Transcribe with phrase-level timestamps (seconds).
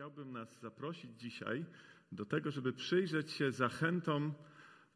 [0.00, 1.64] chciałbym nas zaprosić dzisiaj
[2.12, 4.34] do tego, żeby przyjrzeć się zachętom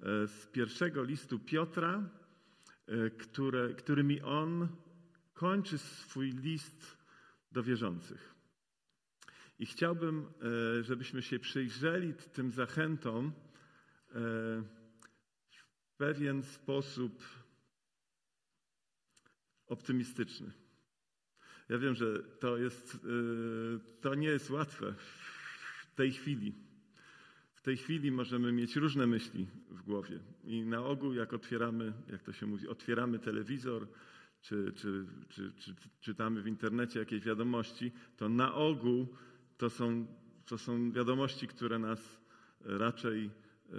[0.00, 2.10] e, z pierwszego listu Piotra,
[2.86, 4.68] e, które, którymi on
[5.34, 6.98] kończy swój list
[7.52, 8.34] do wierzących.
[9.58, 10.26] I chciałbym,
[10.78, 13.32] e, żebyśmy się przyjrzeli tym zachętom
[15.50, 17.24] w pewien sposób
[19.66, 20.63] optymistyczny.
[21.68, 22.98] Ja wiem, że to, jest, y,
[24.00, 24.94] to nie jest łatwe
[25.92, 26.54] w tej chwili.
[27.54, 30.18] W tej chwili możemy mieć różne myśli w głowie.
[30.44, 33.86] I na ogół, jak otwieramy, jak to się mówi, otwieramy telewizor,
[34.40, 39.06] czy, czy, czy, czy czytamy w internecie jakieś wiadomości, to na ogół
[39.58, 40.06] to są,
[40.46, 42.20] to są wiadomości, które nas
[42.60, 43.70] raczej y,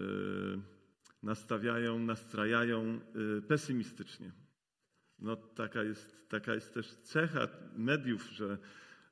[1.24, 3.00] nastawiają, nastrajają
[3.38, 4.45] y, pesymistycznie.
[5.20, 7.48] No, taka, jest, taka jest też cecha
[7.78, 8.58] mediów, że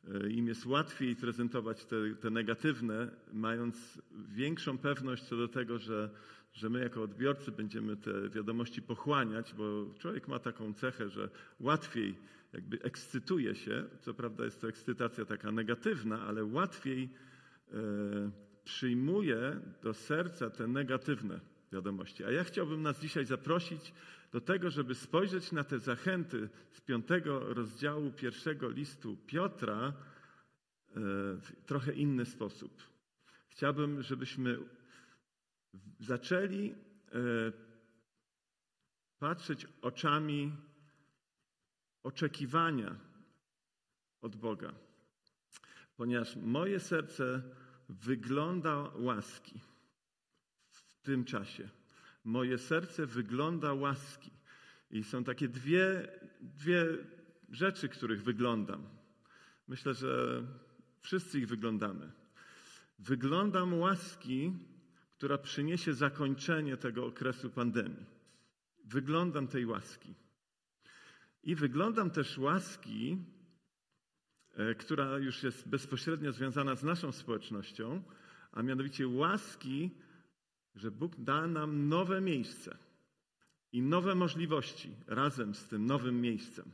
[0.07, 6.10] e, im jest łatwiej prezentować te, te negatywne, mając większą pewność co do tego, że,
[6.54, 11.29] że my jako odbiorcy będziemy te wiadomości pochłaniać, bo człowiek ma taką cechę, że
[11.60, 12.15] łatwiej
[12.54, 17.10] jakby ekscytuje się, co prawda jest to ekscytacja taka negatywna, ale łatwiej
[17.73, 17.77] e,
[18.63, 21.40] przyjmuje do serca te negatywne
[21.71, 22.23] wiadomości.
[22.23, 23.93] A ja chciałbym nas dzisiaj zaprosić
[24.34, 29.93] do tego, żeby spojrzeć na te zachęty z piątego rozdziału pierwszego listu Piotra e,
[31.37, 32.84] w trochę inny sposób.
[33.48, 34.57] Chciałbym, żebyśmy
[35.99, 36.76] zaczęli e,
[39.20, 40.51] patrzeć oczami
[42.04, 42.95] oczekiwania
[44.21, 44.73] od Boga,
[45.95, 47.41] ponieważ moje serce
[47.89, 49.59] wygląda łaski
[50.70, 51.70] w tym czasie
[52.24, 54.32] moje serce wygląda łaski.
[54.91, 56.07] I są takie dwie,
[56.41, 56.85] dwie
[57.49, 58.84] rzeczy, których wyglądam.
[59.68, 60.44] Myślę, że
[61.01, 62.12] wszyscy ich wyglądamy.
[62.99, 64.53] Wyglądam łaski,
[65.18, 68.06] która przyniesie zakończenie tego okresu pandemii.
[68.85, 70.13] Wyglądam tej łaski.
[71.44, 73.17] I wyglądam też łaski,
[74.55, 78.03] e, która już jest bezpośrednio związana z naszą społecznością,
[78.51, 79.91] a mianowicie łaski,
[80.75, 82.78] że Bóg da nam nowe miejsce
[83.72, 86.66] i nowe możliwości razem z tym nowym miejscem.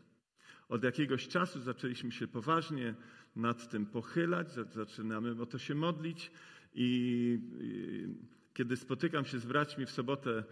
[0.70, 2.96] Od jakiegoś czasu zaczęliśmy się poważnie
[3.36, 6.32] nad tym pochylać, zaczynamy o to się modlić
[6.74, 7.40] i
[8.54, 10.44] kiedy spotykam się z braćmi w sobotę e,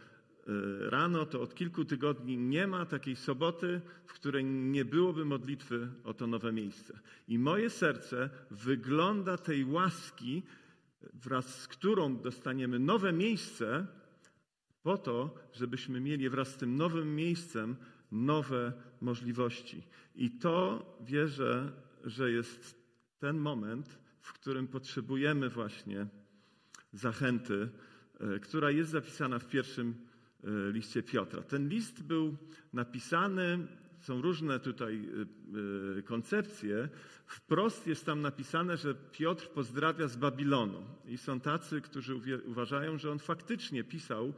[0.89, 6.13] rano, to od kilku tygodni nie ma takiej soboty, w której nie byłoby modlitwy o
[6.13, 6.99] to nowe miejsce.
[7.27, 10.43] I moje serce wygląda tej łaski,
[11.13, 13.87] wraz z którą dostaniemy nowe miejsce,
[14.83, 17.75] po to, żebyśmy mieli wraz z tym nowym miejscem
[18.11, 19.83] nowe możliwości.
[20.15, 21.71] I to wierzę,
[22.03, 22.75] że jest
[23.19, 26.07] ten moment, w którym potrzebujemy właśnie
[26.93, 27.69] zachęty,
[28.19, 29.95] e, która jest zapisana w pierwszym
[30.43, 31.41] e, liście Piotra.
[31.41, 32.37] Ten list był
[32.73, 33.67] napisany
[33.99, 35.09] są różne tutaj
[35.95, 36.89] y, y, koncepcje.
[37.25, 40.83] Wprost jest tam napisane, że Piotr pozdrawia z Babilonu.
[41.05, 42.15] I są tacy, którzy
[42.45, 44.33] uważają, że on faktycznie pisał y,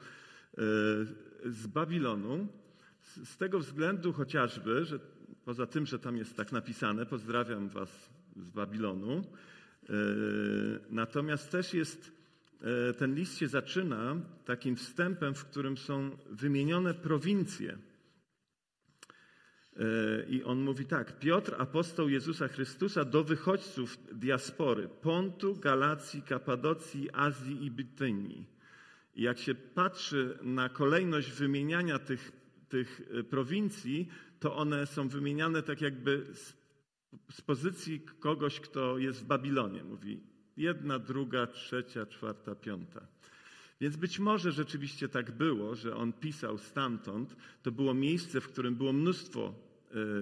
[1.46, 2.48] z Babilonu.
[3.02, 5.00] Z tego względu chociażby, że
[5.46, 9.22] poza tym, że tam jest tak napisane, pozdrawiam was z Babilonu.
[10.90, 12.12] Natomiast też jest,
[12.98, 14.16] ten list się zaczyna
[14.46, 17.78] takim wstępem, w którym są wymienione prowincje
[20.30, 27.66] i on mówi tak: Piotr, apostoł Jezusa Chrystusa, do wychodźców diaspory Pontu, Galacji, Kapadocji, Azji
[27.66, 28.46] i Bytynii.
[29.16, 32.32] I jak się patrzy na kolejność wymieniania tych,
[32.70, 34.10] tych e, prowincji,
[34.40, 36.54] to one są wymieniane tak jakby z,
[37.32, 39.84] z pozycji kogoś, kto jest w Babilonie.
[39.84, 40.20] Mówi
[40.58, 43.08] jedna, druga, trzecia, czwarta, piąta.
[43.82, 47.36] Więc być może rzeczywiście tak było, że on pisał stamtąd.
[47.64, 49.69] To było miejsce, w którym było mnóstwo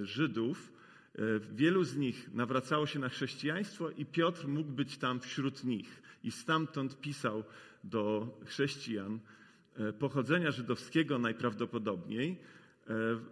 [0.01, 0.73] Żydów.
[1.15, 6.01] E, wielu z nich nawracało się na chrześcijaństwo i Piotr mógł być tam wśród nich.
[6.23, 7.43] I stamtąd pisał
[7.83, 9.19] do chrześcijan
[9.75, 12.57] e, pochodzenia żydowskiego najprawdopodobniej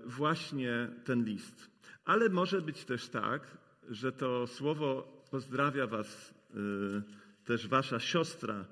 [0.06, 1.70] właśnie ten list.
[2.06, 3.58] Ale może być też tak,
[3.90, 6.34] że to słowo pozdrawia Was
[7.46, 8.66] też Wasza siostra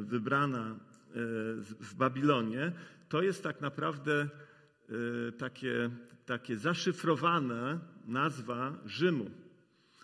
[0.00, 0.76] wybrana
[1.80, 2.72] w Babilonie.
[3.08, 4.28] To jest tak naprawdę
[5.38, 5.90] takie
[6.26, 9.30] takie zaszyfrowana nazwa Rzymu.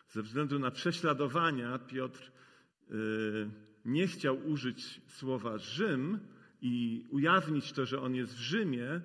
[0.09, 2.33] Ze względu na prześladowania Piotr
[2.91, 3.51] y,
[3.85, 6.19] nie chciał użyć słowa Rzym
[6.61, 9.01] i ujawnić to, że on jest w Rzymie, e,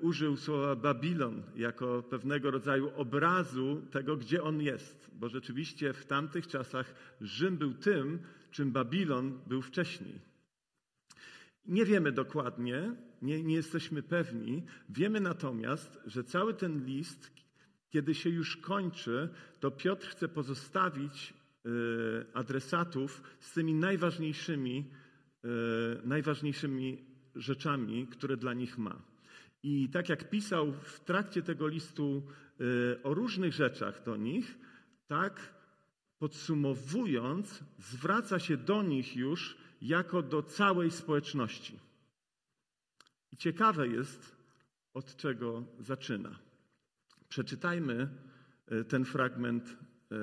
[0.00, 5.10] użył słowa Babilon jako pewnego rodzaju obrazu tego, gdzie on jest.
[5.14, 8.18] Bo rzeczywiście w tamtych czasach Rzym był tym,
[8.50, 10.31] czym Babilon był wcześniej.
[11.66, 14.62] Nie wiemy dokładnie, nie, nie jesteśmy pewni.
[14.88, 17.32] Wiemy natomiast, że cały ten list,
[17.90, 19.28] kiedy się już kończy,
[19.60, 21.34] to Piotr chce pozostawić
[21.66, 21.70] y,
[22.34, 24.90] adresatów z tymi najważniejszymi,
[25.44, 25.48] y,
[26.04, 27.04] najważniejszymi
[27.34, 29.02] rzeczami, które dla nich ma.
[29.62, 32.22] I tak jak pisał w trakcie tego listu
[32.60, 34.58] y, o różnych rzeczach do nich,
[35.06, 35.54] tak
[36.18, 41.78] podsumowując, zwraca się do nich już jako do całej społeczności.
[43.32, 44.36] I ciekawe jest,
[44.94, 46.38] od czego zaczyna.
[47.28, 48.08] Przeczytajmy
[48.66, 50.16] e, ten fragment e,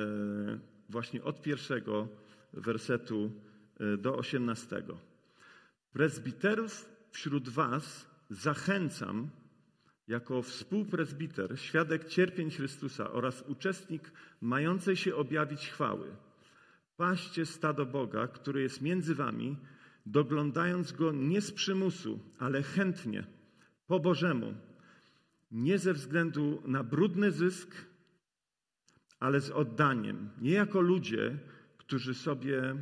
[0.89, 2.07] właśnie od pierwszego
[2.53, 3.31] wersetu
[3.79, 4.97] e, do osiemnastego.
[5.91, 9.29] Prezbiterów wśród Was zachęcam,
[10.07, 14.11] jako współprezbiter, świadek cierpień Chrystusa oraz uczestnik
[14.41, 16.15] mającej się objawić chwały.
[16.99, 19.57] Paście stado Boga, który jest między Wami,
[20.05, 23.27] doglądając go nie z przymusu, ale chętnie,
[23.87, 24.53] po Bożemu,
[25.51, 27.85] nie ze względu na brudny zysk,
[29.19, 30.29] ale z oddaniem.
[30.41, 31.37] Nie jako ludzie,
[31.77, 32.75] którzy sobie e,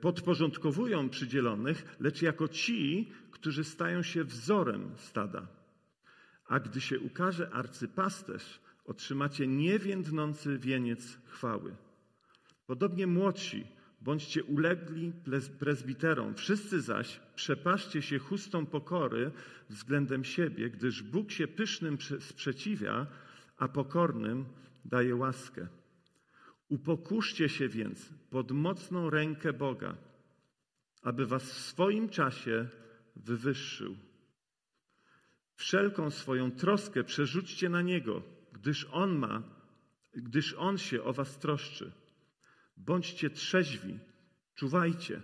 [0.00, 5.46] podporządkowują przydzielonych, lecz jako ci, którzy stają się wzorem stada.
[6.46, 11.76] A gdy się ukaże arcypasterz, otrzymacie niewiędnący wieniec chwały.
[12.66, 13.66] Podobnie młodsi,
[14.00, 15.12] bądźcie ulegli
[15.58, 19.30] prezbiterom, wszyscy zaś przepaszcie się chustą pokory
[19.70, 23.06] względem siebie, gdyż Bóg się pysznym sprzeciwia,
[23.56, 24.44] a pokornym
[24.84, 25.66] daje łaskę.
[26.68, 29.96] Upokurzcie się więc pod mocną rękę Boga,
[31.02, 32.68] aby was w swoim czasie
[33.16, 33.96] wywyższył.
[35.54, 38.22] Wszelką swoją troskę przerzućcie na Niego,
[38.52, 39.42] gdyż On ma,
[40.14, 41.92] gdyż On się o was troszczy.
[42.76, 43.98] Bądźcie trzeźwi,
[44.54, 45.20] czuwajcie.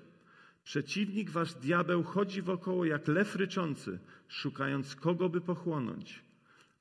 [0.65, 3.99] Przeciwnik wasz diabeł chodzi wokoło jak lew ryczący,
[4.29, 6.23] szukając kogo by pochłonąć.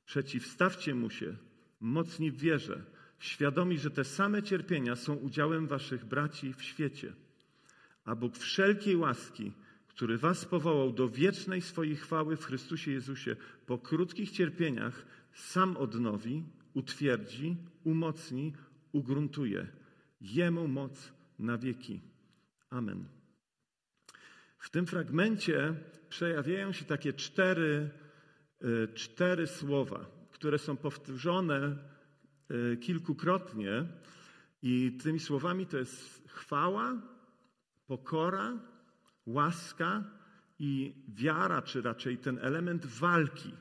[0.05, 1.35] Przeciwstawcie mu się,
[1.79, 2.83] mocni w wierze,
[3.19, 7.13] świadomi, że te same cierpienia są udziałem waszych braci w świecie.
[8.05, 9.51] A Bóg wszelkiej łaski,
[9.87, 13.35] który was powołał do wiecznej swojej chwały w Chrystusie Jezusie,
[13.65, 16.43] po krótkich cierpieniach sam odnowi,
[16.73, 18.53] utwierdzi, umocni,
[18.91, 19.67] ugruntuje.
[20.21, 22.01] Jemu moc na wieki.
[22.69, 23.05] Amen.
[24.59, 25.73] W tym fragmencie
[26.09, 27.89] przejawiają się takie cztery,
[28.61, 31.77] e, cztery słowa, które są powtórzone
[32.49, 33.85] e, kilkukrotnie.
[34.61, 37.01] I tymi słowami to jest chwała,
[37.87, 38.59] pokora,
[39.25, 40.03] łaska
[40.59, 43.53] i wiara, czy raczej ten element walki,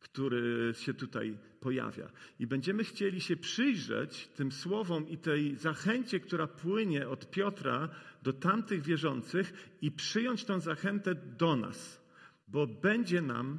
[0.00, 2.10] który się tutaj pojawia.
[2.38, 7.88] I będziemy chcieli się przyjrzeć tym słowom i tej zachęcie, która płynie od Piotra
[8.22, 12.02] do tamtych wierzących i przyjąć tę zachętę do nas,
[12.48, 13.58] bo będzie nam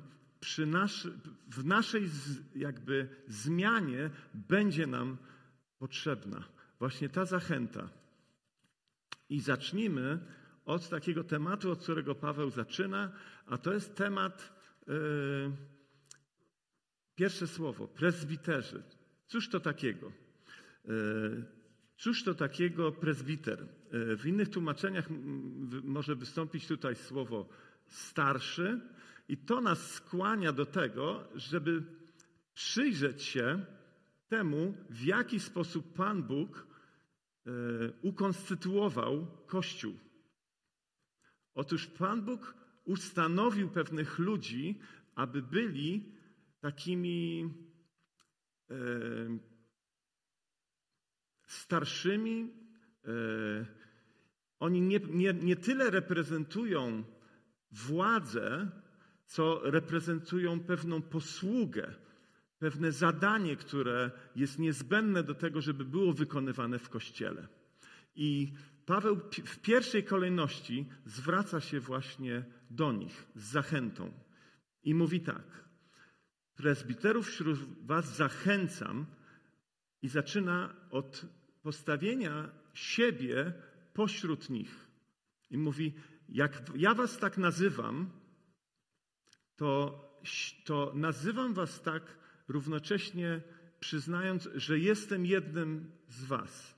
[0.67, 1.13] naszy,
[1.47, 2.09] w naszej
[2.55, 5.17] jakby zmianie będzie nam
[5.79, 6.43] potrzebna
[6.79, 7.89] właśnie ta zachęta.
[9.29, 10.19] I zacznijmy
[10.65, 13.11] od takiego tematu, od którego Paweł zaczyna,
[13.45, 14.53] a to jest temat,
[14.87, 15.51] yy,
[17.17, 18.83] pierwsze słowo, prezbiterzy.
[19.27, 20.11] Cóż to takiego?
[20.85, 21.45] Yy,
[21.97, 23.67] cóż to takiego prezbiter?
[23.91, 25.05] Yy, w innych tłumaczeniach
[25.83, 27.49] może wystąpić tutaj słowo
[27.87, 28.81] starszy,
[29.29, 31.83] i to nas skłania do tego, żeby
[32.53, 33.65] przyjrzeć się
[34.27, 36.67] temu, w jaki sposób Pan Bóg
[38.01, 39.93] ukonstytuował Kościół.
[41.55, 42.55] Otóż Pan Bóg
[42.85, 44.79] ustanowił pewnych ludzi,
[45.15, 46.16] aby byli
[46.59, 47.49] takimi
[48.69, 48.75] e,
[51.47, 52.53] starszymi.
[53.05, 53.09] E,
[54.59, 57.03] oni nie, nie, nie tyle reprezentują
[57.71, 58.71] władzę,
[59.25, 61.93] co reprezentują pewną posługę,
[62.59, 67.47] pewne zadanie, które jest niezbędne do tego, żeby było wykonywane w kościele.
[68.15, 68.53] I
[68.87, 74.11] Paweł w pierwszej kolejności zwraca się właśnie do nich z zachętą
[74.83, 75.66] i mówi tak:
[76.57, 79.05] Prezbiterów wśród Was zachęcam
[80.01, 81.25] i zaczyna od
[81.61, 83.53] postawienia siebie
[83.93, 84.87] pośród nich.
[85.49, 85.93] I mówi:
[86.29, 88.09] Jak ja Was tak nazywam,
[89.55, 90.01] to,
[90.65, 93.41] to nazywam Was tak równocześnie
[93.79, 96.77] przyznając, że jestem jednym z Was.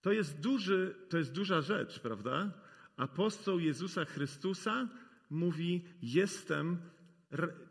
[0.00, 2.52] To jest, duży, to jest duża rzecz, prawda?
[2.96, 4.88] Apostoł Jezusa Chrystusa
[5.30, 6.78] mówi: Jestem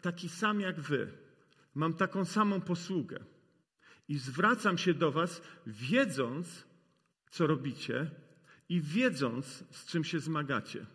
[0.01, 1.12] taki sam jak wy.
[1.75, 3.20] Mam taką samą posługę.
[4.08, 6.68] I zwracam się do Was, wiedząc,
[7.30, 8.12] co robicie
[8.70, 10.86] i wiedząc, z czym się zmagacie.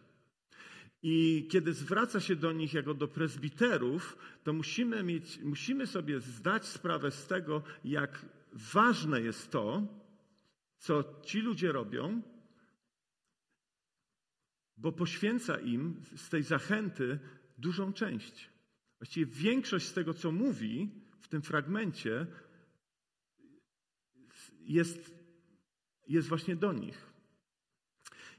[1.03, 6.67] I kiedy zwraca się do nich jako do prezbiterów, to musimy, mieć, musimy sobie zdać
[6.67, 9.83] sprawę z tego, jak ważne jest to,
[10.79, 12.23] co ci ludzie robią,
[14.77, 17.19] bo poświęca im z tej zachęty
[17.59, 18.56] dużą część.
[18.99, 22.27] Właściwie większość z tego, co mówi w tym fragmencie,
[24.61, 25.15] jest,
[26.07, 27.07] jest właśnie do nich.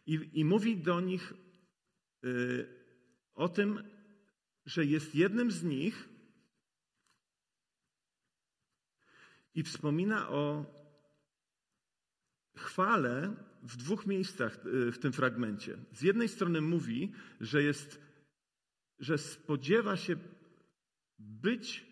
[0.06, 1.34] I, i mówi do nich
[2.24, 2.68] y,
[3.34, 3.84] o tym,
[4.66, 6.10] że jest jednym z nich
[9.56, 10.66] i wspomina o
[12.56, 15.78] chwale w dwóch miejscach y, w tym fragmencie.
[15.92, 17.12] Z jednej strony mówi,
[17.42, 18.02] że jest,
[19.00, 20.16] że spodziewa się
[21.20, 21.86] być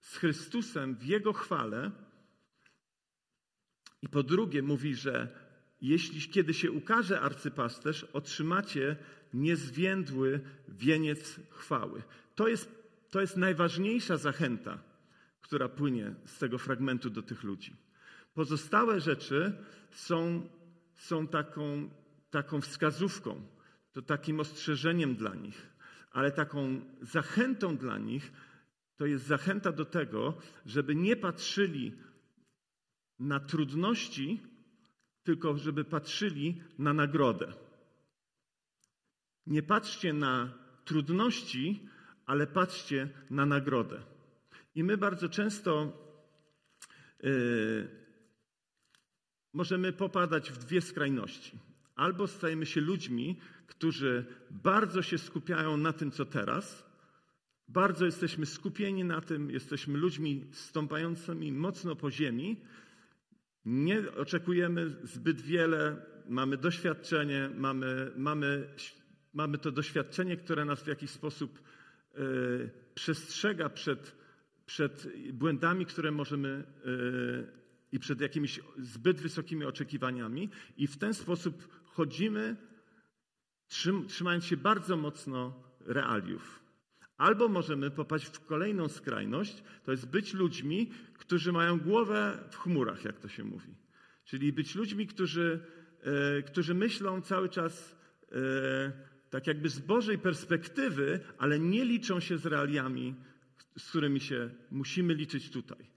[0.00, 1.90] z Chrystusem w Jego chwale,
[4.02, 5.28] i po drugie mówi, że
[5.80, 8.96] jeśli kiedy się ukaże arcypasterz, otrzymacie
[9.34, 12.02] niezwiędły wieniec chwały.
[12.34, 12.70] To jest,
[13.10, 14.78] to jest najważniejsza zachęta,
[15.40, 17.76] która płynie z tego fragmentu do tych ludzi.
[18.34, 19.52] Pozostałe rzeczy
[19.90, 20.48] są,
[20.94, 21.90] są taką,
[22.30, 23.42] taką wskazówką,
[23.92, 25.66] to takim ostrzeżeniem dla nich,
[26.12, 28.32] ale taką zachętą dla nich
[28.98, 30.34] to jest zachęta do tego,
[30.66, 31.92] żeby nie patrzyli
[33.18, 34.42] na trudności,
[35.22, 37.52] tylko żeby patrzyli na nagrodę.
[39.46, 41.88] Nie patrzcie na trudności,
[42.26, 44.02] ale patrzcie na nagrodę.
[44.74, 45.92] I my bardzo często
[47.22, 47.88] yy,
[49.52, 51.58] możemy popadać w dwie skrajności.
[51.94, 56.87] Albo stajemy się ludźmi, którzy bardzo się skupiają na tym, co teraz,
[57.68, 62.60] bardzo jesteśmy skupieni na tym, jesteśmy ludźmi stąpającymi mocno po ziemi,
[63.64, 65.96] nie oczekujemy zbyt wiele,
[66.28, 68.68] mamy doświadczenie, mamy, mamy,
[69.34, 71.62] mamy to doświadczenie, które nas w jakiś sposób
[72.18, 74.16] y, przestrzega przed,
[74.66, 77.58] przed błędami, które możemy y,
[77.92, 82.56] i przed jakimiś zbyt wysokimi oczekiwaniami, i w ten sposób chodzimy,
[83.68, 86.67] trzym, trzymając się bardzo mocno realiów.
[87.18, 93.04] Albo możemy popaść w kolejną skrajność, to jest być ludźmi, którzy mają głowę w chmurach,
[93.04, 93.74] jak to się mówi.
[94.24, 95.60] Czyli być ludźmi, którzy,
[96.02, 97.96] e, którzy myślą cały czas
[98.32, 98.36] e,
[99.30, 103.14] tak jakby z Bożej perspektywy, ale nie liczą się z realiami,
[103.78, 105.90] z którymi się musimy liczyć tutaj.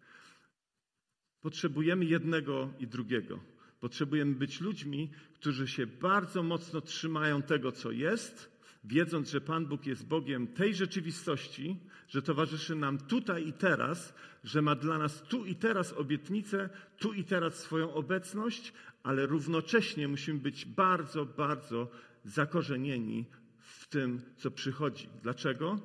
[1.42, 3.40] Potrzebujemy jednego i drugiego.
[3.80, 8.51] Potrzebujemy być ludźmi, którzy się bardzo mocno trzymają tego, co jest,
[8.84, 14.62] wiedząc, że Pan Bóg jest Bogiem tej rzeczywistości, że towarzyszy nam tutaj i teraz, że
[14.62, 18.74] ma dla nas tu i teraz obietnicę, tu i teraz swoją obecność,
[19.04, 21.92] ale równocześnie musimy być bardzo, bardzo
[22.24, 23.26] zakorzenieni
[23.58, 25.10] w tym, co przychodzi.
[25.24, 25.80] Dlaczego?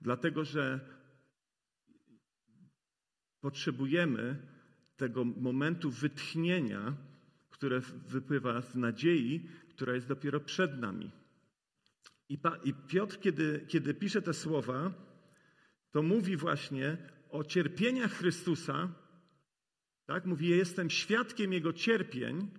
[0.00, 0.80] Dlatego, że
[3.40, 4.36] potrzebujemy
[4.96, 6.94] tego momentu wytchnienia,
[7.50, 11.10] które wypływa z nadziei, która jest dopiero przed nami.
[12.28, 12.38] I,
[12.88, 14.92] Piotr, kiedy, kiedy pisze te słowa,
[15.90, 16.96] to mówi właśnie
[17.30, 18.88] o cierpieniach Chrystusa.
[20.06, 20.26] Tak?
[20.26, 22.50] Mówi, jestem świadkiem Jego cierpień,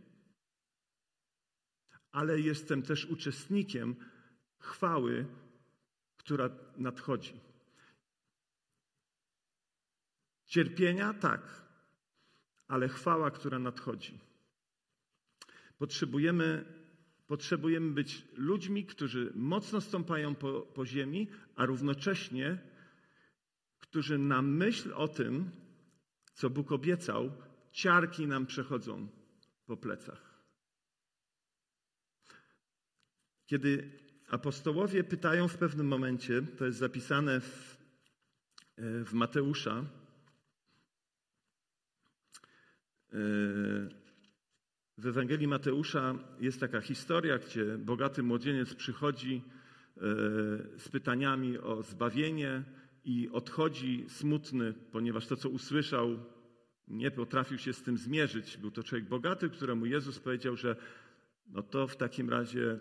[2.11, 3.95] ale jestem też uczestnikiem
[4.59, 5.25] chwały,
[6.17, 7.39] która nadchodzi.
[10.45, 11.61] Cierpienia tak,
[12.67, 14.19] ale chwała, która nadchodzi.
[15.77, 16.76] Potrzebujemy
[17.27, 22.57] Potrzebujemy być ludźmi, którzy mocno stąpają po, po ziemi, a równocześnie,
[23.79, 25.51] którzy na myśl o tym,
[26.33, 27.31] co Bóg obiecał,
[27.71, 29.07] ciarki nam przechodzą
[29.65, 30.43] po plecach.
[33.45, 37.77] Kiedy apostołowie pytają w pewnym momencie, to jest zapisane w,
[38.77, 39.85] w Mateusza,
[43.13, 44.06] yy,
[44.97, 50.01] w Ewangelii Mateusza jest taka historia, gdzie bogaty młodzieniec przychodzi e,
[50.77, 52.63] z pytaniami o zbawienie
[53.05, 56.19] i odchodzi smutny, ponieważ to, co usłyszał,
[56.87, 58.57] nie potrafił się z tym zmierzyć.
[58.57, 60.75] Był to człowiek bogaty, któremu Jezus powiedział, że
[61.47, 62.79] no to w takim razie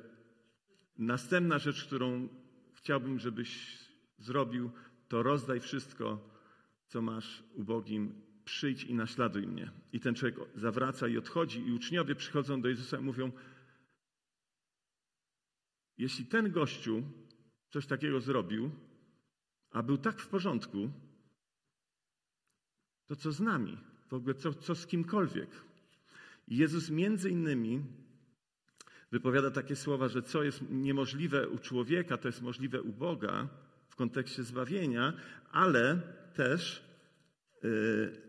[0.98, 2.28] następna rzecz, którą
[2.74, 3.78] chciałbym, żebyś
[4.18, 4.70] zrobił,
[5.08, 6.30] to rozdaj wszystko,
[6.86, 9.70] co masz ubogim przyjdź i naśladuj mnie.
[9.92, 13.32] I ten człowiek zawraca i odchodzi, i uczniowie przychodzą do Jezusa i mówią:
[15.98, 17.02] Jeśli ten gościu
[17.70, 18.70] coś takiego zrobił,
[19.70, 20.90] a był tak w porządku,
[23.06, 23.78] to co z nami?
[24.08, 25.50] W ogóle co, co z kimkolwiek?
[26.48, 27.82] I Jezus między innymi
[29.10, 33.48] wypowiada takie słowa, że co jest niemożliwe u człowieka, to jest możliwe u Boga
[33.88, 35.12] w kontekście zbawienia,
[35.50, 36.00] ale
[36.34, 36.85] też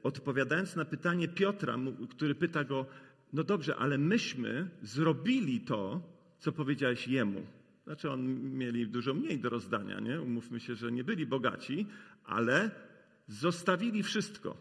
[0.04, 1.78] odpowiadając na pytanie Piotra,
[2.10, 2.86] który pyta go,
[3.34, 6.02] no dobrze, ale myśmy zrobili to,
[6.40, 7.46] co powiedziałeś jemu.
[7.84, 10.22] Znaczy, on mieli dużo mniej do rozdania, nie?
[10.22, 11.88] Umówmy się, że nie byli bogaci,
[12.24, 12.72] ale
[13.28, 14.58] zostawili wszystko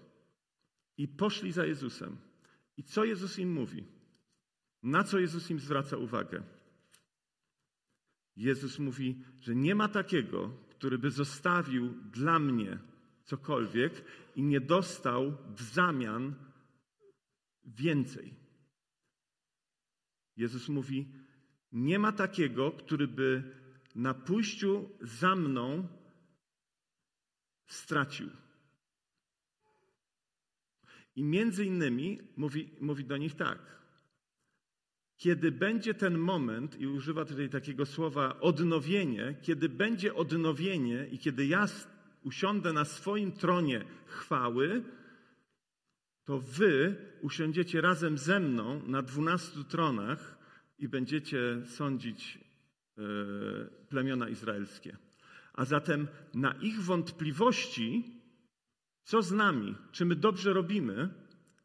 [0.98, 2.16] i poszli za Jezusem.
[2.76, 3.84] I co Jezus im mówi?
[4.82, 6.42] Na co Jezus im zwraca uwagę?
[8.36, 12.78] Jezus mówi, że nie ma takiego, który by zostawił dla mnie
[13.26, 14.04] cokolwiek
[14.36, 16.34] i nie dostał w zamian
[17.64, 18.34] więcej.
[20.36, 21.12] Jezus mówi,
[21.72, 23.42] nie ma takiego, który by
[23.94, 25.88] na pójściu za mną
[27.66, 28.30] stracił.
[31.16, 33.76] I między innymi mówi, mówi do nich tak.
[35.16, 41.46] Kiedy będzie ten moment, i używa tutaj takiego słowa odnowienie, kiedy będzie odnowienie i kiedy
[41.46, 41.66] ja
[42.22, 44.82] usiądę na swoim tronie chwały,
[46.24, 50.38] to wy usiądziecie razem ze mną na dwunastu tronach
[50.78, 53.02] i będziecie sądzić e,
[53.88, 54.96] plemiona izraelskie.
[55.52, 58.20] A zatem na ich wątpliwości,
[59.04, 61.08] co z nami, czy my dobrze robimy,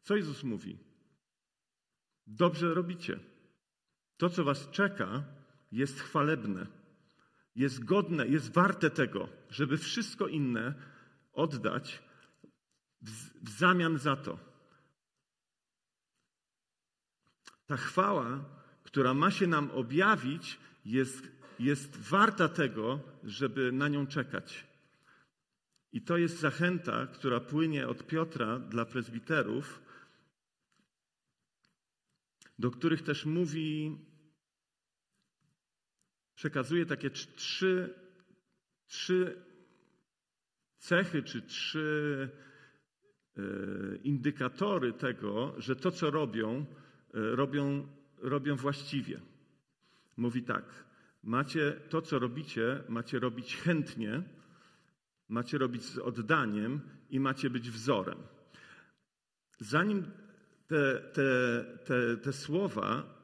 [0.02, 0.78] co Jezus mówi?
[2.26, 3.18] Dobrze robicie.
[4.16, 5.24] To, co was czeka,
[5.72, 6.66] jest chwalebne,
[7.54, 10.74] jest godne, jest warte tego, żeby wszystko inne
[11.32, 12.02] oddać
[13.42, 14.38] w zamian za to.
[17.66, 18.44] Ta chwała
[18.92, 21.28] która ma się nam objawić, jest,
[21.58, 24.66] jest warta tego, żeby na nią czekać.
[25.92, 29.82] I to jest zachęta, która płynie od Piotra dla prezbiterów,
[32.58, 33.98] do których też mówi,
[36.42, 37.94] przekazuje takie trzy,
[38.86, 39.42] trzy
[40.78, 42.28] cechy, czy trzy
[43.36, 43.42] e,
[43.96, 46.66] indykatory tego, że to, co robią, e,
[47.14, 47.86] robią
[48.18, 49.20] robią właściwie.
[50.16, 50.84] Mówi tak:
[51.22, 54.22] macie to, co robicie, macie robić chętnie,
[55.28, 58.18] macie robić z oddaniem i macie być wzorem.
[59.58, 60.10] Zanim
[60.66, 63.14] te, te, te, te słowa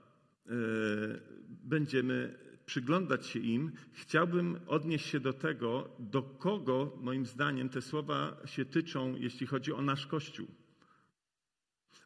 [0.47, 7.83] yy, będziemy przyglądać się im, chciałbym odnieść się do tego, do kogo moim zdaniem te
[7.83, 10.47] słowa się tyczą, jeśli chodzi o nasz Kościół.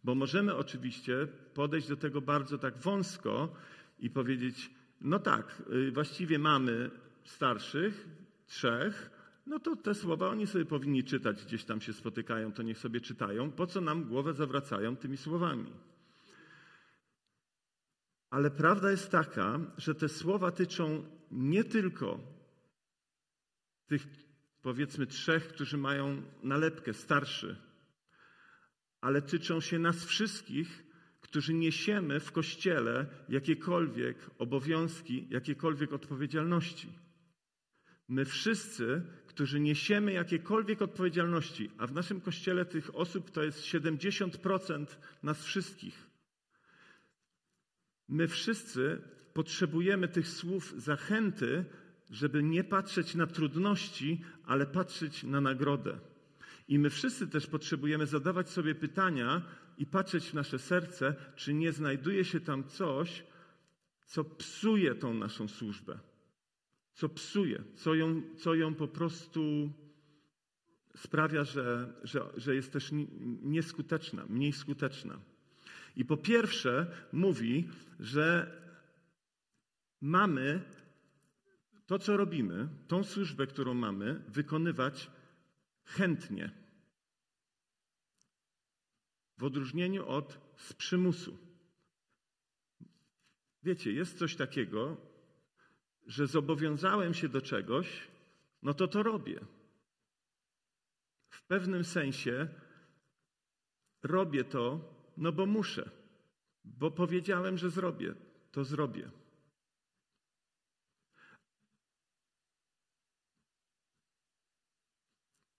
[0.04, 3.54] Bo możemy oczywiście podejść do tego bardzo tak wąsko
[3.98, 4.70] i powiedzieć,
[5.00, 6.90] no tak, y, właściwie mamy
[7.24, 8.08] starszych,
[8.46, 9.10] trzech,
[9.46, 13.00] no to te słowa oni sobie powinni czytać, gdzieś tam się spotykają, to niech sobie
[13.00, 13.50] czytają.
[13.50, 15.66] Po co nam głowę zawracają tymi słowami?
[18.32, 22.20] Ale prawda jest taka, że te słowa tyczą nie tylko
[23.86, 24.06] tych,
[24.62, 27.56] powiedzmy, trzech, którzy mają nalepkę starszy,
[29.00, 30.84] ale tyczą się nas wszystkich,
[31.20, 36.92] którzy niesiemy w Kościele jakiekolwiek obowiązki, jakiekolwiek odpowiedzialności.
[38.08, 44.86] My wszyscy, którzy niesiemy jakiekolwiek odpowiedzialności, a w naszym Kościele tych osób to jest 70%
[45.22, 46.11] nas wszystkich.
[48.12, 49.02] My wszyscy
[49.34, 51.64] potrzebujemy tych słów zachęty,
[52.10, 55.98] żeby nie patrzeć na trudności, ale patrzeć na nagrodę.
[56.68, 59.42] I my wszyscy też potrzebujemy zadawać sobie pytania
[59.78, 63.24] i patrzeć w nasze serce, czy nie znajduje się tam coś,
[64.06, 65.98] co psuje tą naszą służbę.
[66.94, 69.72] Co psuje, co ją, co ją po prostu
[70.96, 72.90] sprawia, że, że, że jest też
[73.42, 75.31] nieskuteczna, mniej skuteczna.
[75.96, 77.68] I po pierwsze mówi,
[78.00, 78.58] że
[80.00, 80.64] mamy
[81.86, 85.10] to, co robimy, tą służbę, którą mamy, wykonywać
[85.84, 86.50] chętnie.
[89.38, 91.38] W odróżnieniu od z przymusu.
[93.62, 94.96] Wiecie, jest coś takiego,
[96.06, 98.08] że zobowiązałem się do czegoś,
[98.62, 99.40] no to to robię.
[101.28, 102.48] W pewnym sensie
[104.02, 105.90] robię to, no bo muszę,
[106.64, 108.14] bo powiedziałem, że zrobię,
[108.50, 109.10] to zrobię.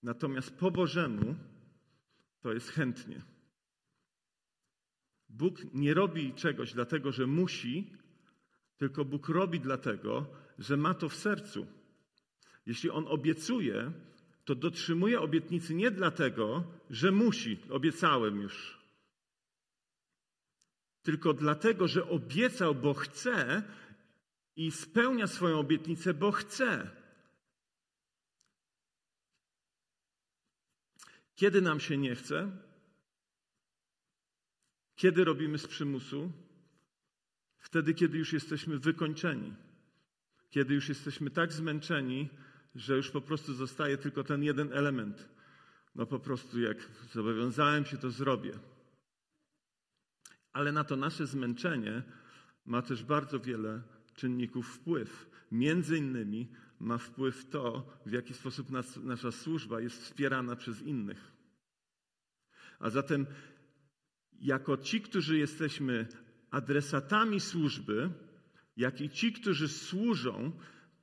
[0.02, 1.34] Natomiast po Bożemu
[2.40, 3.22] to jest chętnie.
[5.28, 7.92] Bóg nie robi czegoś dlatego, że musi,
[8.76, 10.26] tylko Bóg robi dlatego,
[10.58, 11.66] że ma to w sercu.
[12.66, 13.92] Jeśli on obiecuje,
[14.44, 18.83] to dotrzymuje obietnicy nie dlatego, że musi, obiecałem już,
[21.04, 23.62] tylko dlatego, że obiecał, bo chce
[24.56, 26.90] i spełnia swoją obietnicę, bo chce.
[31.34, 32.50] Kiedy nam się nie chce?
[34.96, 36.32] Kiedy robimy z przymusu?
[37.58, 39.54] Wtedy, kiedy już jesteśmy wykończeni.
[40.50, 42.28] Kiedy już jesteśmy tak zmęczeni,
[42.74, 45.28] że już po prostu zostaje tylko ten jeden element.
[45.94, 46.76] No po prostu jak
[47.12, 48.58] zobowiązałem się, to zrobię.
[50.54, 52.02] Ale na to nasze zmęczenie
[52.66, 53.82] ma też bardzo wiele
[54.14, 55.30] czynników wpływ.
[55.52, 56.48] Między innymi
[56.80, 61.32] ma wpływ to, w jaki sposób nas, nasza służba jest wspierana przez innych.
[62.78, 63.26] A zatem,
[64.32, 66.06] jako ci, którzy jesteśmy
[66.50, 68.10] adresatami służby,
[68.76, 70.52] jak i ci, którzy służą,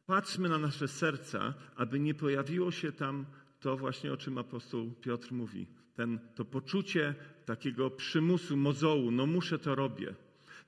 [0.05, 3.25] patrzmy na nasze serca, aby nie pojawiło się tam
[3.59, 5.67] to właśnie, o czym apostoł Piotr mówi.
[5.95, 10.15] Ten, to poczucie takiego przymusu, mozołu, no muszę to robię.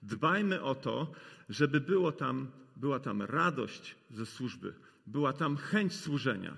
[0.02, 1.12] Dbajmy o to,
[1.50, 4.74] żeby było tam, była tam radość ze służby,
[5.08, 6.58] była tam chęć służenia.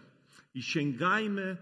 [0.54, 1.58] I sięgajmy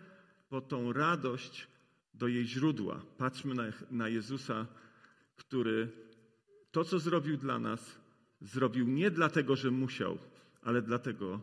[0.50, 1.68] po tą radość
[2.13, 3.02] do jej źródła.
[3.18, 4.68] Patrzmy na, na Jezusa,
[5.36, 5.89] który
[6.72, 8.00] to, co zrobił dla nas,
[8.42, 10.18] zrobił nie dlatego, że musiał,
[10.62, 11.42] ale dlatego,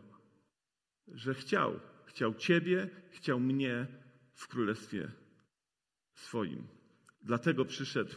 [1.07, 1.79] że chciał.
[2.05, 3.87] Chciał Ciebie, chciał mnie
[4.33, 5.20] w królestwie
[6.21, 6.67] swoim.
[7.21, 8.15] Dlatego przyszedł.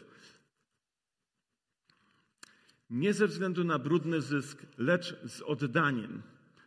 [2.90, 6.22] Nie ze względu na brudny zysk, lecz z oddaniem.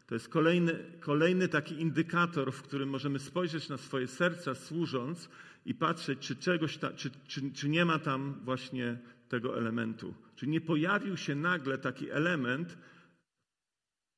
[0.07, 5.29] To jest kolejny, kolejny taki indykator, w którym możemy spojrzeć na swoje serca służąc
[5.65, 10.13] i patrzeć, czy, czegoś ta, czy, czy, czy nie ma tam właśnie tego elementu.
[10.35, 12.77] Czy nie pojawił się nagle taki element?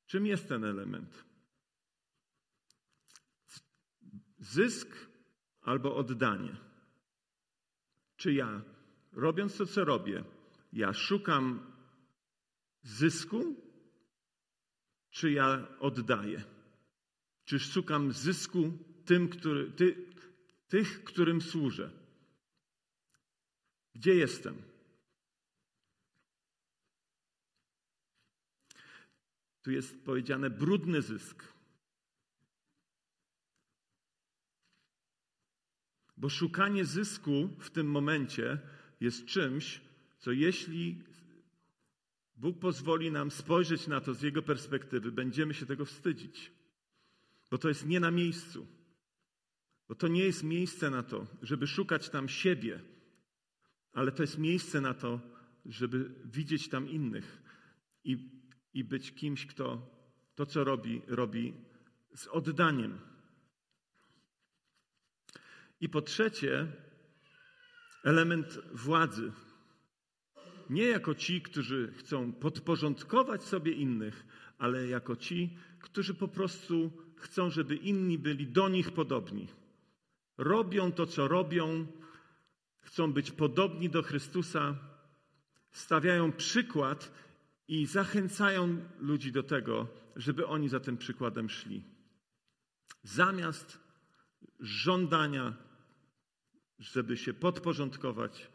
[0.06, 1.24] Czym jest ten element?
[4.38, 4.88] Zysk
[5.62, 6.69] albo oddanie.
[8.20, 8.62] Czy ja,
[9.12, 10.24] robiąc to, co robię,
[10.72, 11.72] ja szukam
[12.82, 13.56] zysku,
[15.10, 16.44] czy ja oddaję?
[17.44, 20.06] Czy szukam zysku tym, który, ty,
[20.68, 21.90] tych, którym służę?
[23.94, 24.62] Gdzie jestem?
[29.62, 31.59] Tu jest powiedziane brudny zysk.
[36.20, 38.58] Bo szukanie zysku w tym momencie
[39.00, 39.80] jest czymś,
[40.18, 41.02] co jeśli
[42.36, 46.52] Bóg pozwoli nam spojrzeć na to z Jego perspektywy, będziemy się tego wstydzić.
[47.50, 48.66] Bo to jest nie na miejscu.
[49.88, 52.80] Bo to nie jest miejsce na to, żeby szukać tam siebie,
[53.92, 55.20] ale to jest miejsce na to,
[55.66, 57.42] żeby widzieć tam innych
[58.04, 58.30] i,
[58.74, 59.90] i być kimś, kto
[60.34, 61.54] to, co robi, robi
[62.14, 63.09] z oddaniem.
[65.80, 66.66] I po trzecie,
[68.04, 69.32] element władzy.
[70.70, 74.26] Nie jako ci, którzy chcą podporządkować sobie innych,
[74.58, 79.48] ale jako ci, którzy po prostu chcą, żeby inni byli do nich podobni.
[80.38, 81.86] Robią to, co robią,
[82.80, 84.78] chcą być podobni do Chrystusa,
[85.70, 87.12] stawiają przykład
[87.68, 91.84] i zachęcają ludzi do tego, żeby oni za tym przykładem szli.
[93.02, 93.78] Zamiast
[94.60, 95.56] żądania,
[96.80, 98.50] żeby się podporządkować,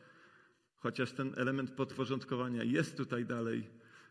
[0.76, 3.70] chociaż ten element podporządkowania jest tutaj dalej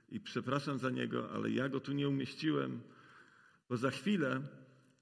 [0.08, 2.80] i przepraszam za niego, ale ja go tu nie umieściłem,
[3.68, 4.42] bo za chwilę,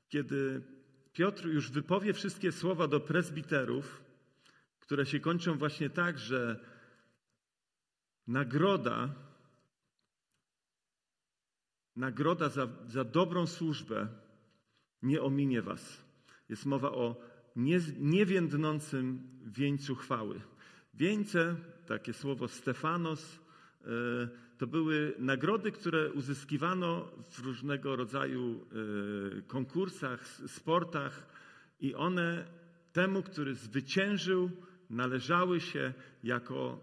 [0.08, 0.62] kiedy
[1.12, 4.04] Piotr już wypowie wszystkie słowa do prezbiterów,
[4.80, 6.60] które się kończą właśnie tak, że
[8.26, 9.14] nagroda,
[11.96, 14.08] nagroda za, za dobrą służbę
[15.02, 16.04] nie ominie was.
[16.48, 17.31] Jest mowa o
[17.98, 20.40] niewiędnącym wieńcu chwały.
[20.94, 23.40] Wieńce, takie słowo Stefanos,
[23.80, 23.88] e,
[24.58, 28.66] to były nagrody, które uzyskiwano w różnego rodzaju
[29.38, 31.26] e, konkursach, sportach
[31.80, 32.44] i one
[32.92, 34.50] temu, który zwyciężył,
[34.90, 35.92] należały się
[36.24, 36.80] jako,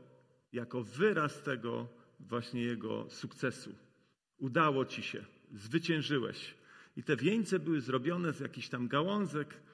[0.54, 1.88] jako wyraz tego
[2.20, 3.76] właśnie jego sukcesu.
[4.38, 6.56] Udało ci się, zwyciężyłeś.
[6.98, 9.69] I te wieńce były zrobione z jakichś tam gałązek.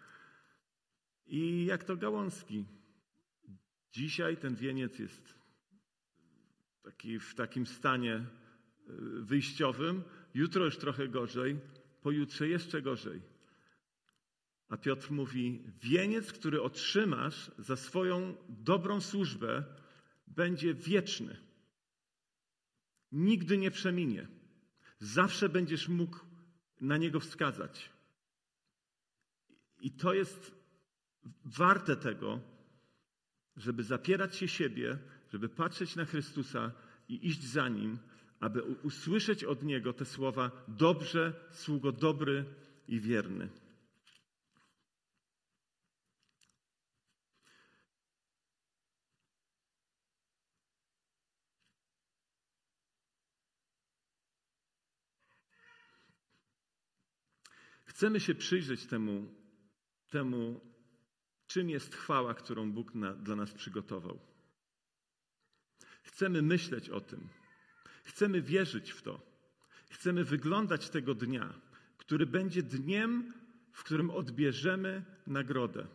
[1.28, 2.66] I jak to gałązki.
[3.92, 5.36] Dzisiaj ten wieniec jest
[6.84, 8.26] taki, w takim stanie e,
[9.22, 11.60] wyjściowym, jutro już trochę gorzej,
[12.02, 13.22] pojutrze jeszcze gorzej.
[14.70, 19.64] A Piotr mówi: Wieniec, który otrzymasz za swoją dobrą służbę,
[20.28, 21.38] będzie wieczny.
[23.12, 24.28] Nigdy nie przeminie.
[25.00, 26.20] Zawsze będziesz mógł
[26.82, 27.90] na niego wskazać.
[29.80, 30.56] I to jest
[31.46, 32.40] warte tego,
[33.58, 34.98] żeby zapierać się siebie,
[35.34, 36.72] żeby patrzeć na Chrystusa
[37.10, 37.98] i iść za Nim,
[38.40, 42.46] aby usłyszeć od Niego te słowa: Dobrze, sługo dobry
[42.88, 43.50] i wierny.
[57.86, 59.28] Chcemy się przyjrzeć temu,
[60.10, 60.62] temu
[61.48, 64.20] czym jest chwała, którą Bóg na, dla nas przygotował.
[66.04, 67.28] Chcemy myśleć o tym.
[68.04, 69.22] Chcemy wierzyć w to.
[69.90, 71.54] Chcemy wyglądać tego dnia,
[71.98, 73.34] który będzie dniem,
[73.72, 75.88] w którym odbierzemy nagrodę.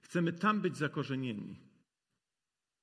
[0.00, 1.60] Chcemy tam być zakorzenieni.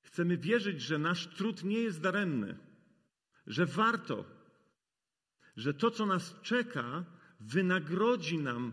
[0.02, 2.58] Chcemy wierzyć, że nasz trud nie jest daremny,
[3.46, 4.24] że warto,
[5.56, 7.04] że to, co nas czeka,
[7.40, 8.72] wynagrodzi nam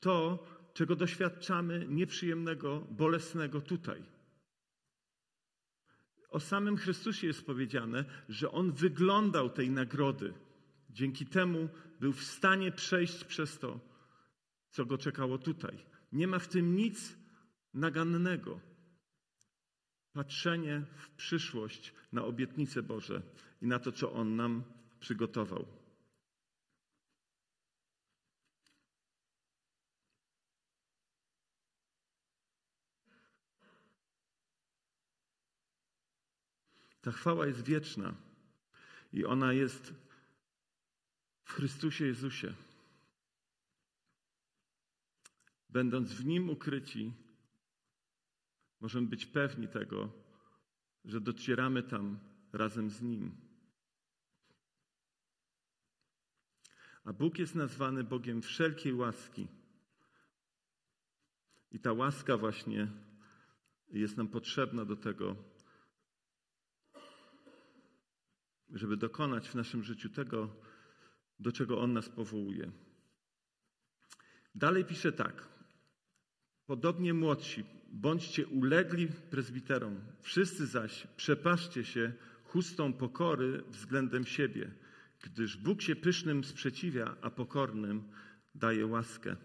[0.00, 0.46] to,
[0.80, 4.02] czego doświadczamy nieprzyjemnego, bolesnego tutaj.
[6.30, 10.34] O samym Chrystusie jest powiedziane, że On wyglądał tej nagrody.
[10.90, 11.68] Dzięki temu
[12.00, 13.80] był w stanie przejść przez to,
[14.70, 15.78] co go czekało tutaj.
[16.12, 17.16] Nie ma w tym nic
[17.74, 18.60] nagannego.
[20.12, 23.22] Patrzenie w przyszłość na obietnice Boże
[23.62, 24.62] i na to, co On nam
[25.00, 25.79] przygotował.
[37.00, 38.14] Ta chwała jest wieczna
[39.12, 39.94] i ona jest
[41.44, 42.54] w Chrystusie Jezusie.
[45.68, 47.12] Będąc w Nim ukryci,
[48.80, 50.12] możemy być pewni tego,
[51.04, 52.18] że docieramy tam
[52.52, 53.50] razem z Nim.
[57.04, 59.48] A Bóg jest nazwany Bogiem wszelkiej łaski.
[61.70, 62.88] I ta łaska właśnie
[63.88, 65.36] jest nam potrzebna do tego,
[68.72, 70.56] żeby dokonać w naszym życiu tego,
[71.38, 72.70] do czego On nas powołuje.
[74.54, 75.48] Dalej pisze tak.
[76.66, 82.12] Podobnie młodsi, bądźcie ulegli prezbiterom, wszyscy zaś przepaszcie się
[82.44, 84.70] chustą pokory względem siebie,
[85.22, 88.02] gdyż Bóg się pysznym sprzeciwia, a pokornym
[88.54, 89.36] daje łaskę.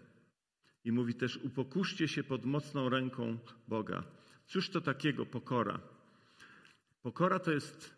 [0.84, 4.04] I mówi też: upokuszcie się pod mocną ręką Boga.
[4.46, 5.80] Cóż to takiego pokora?
[7.02, 7.96] Pokora to jest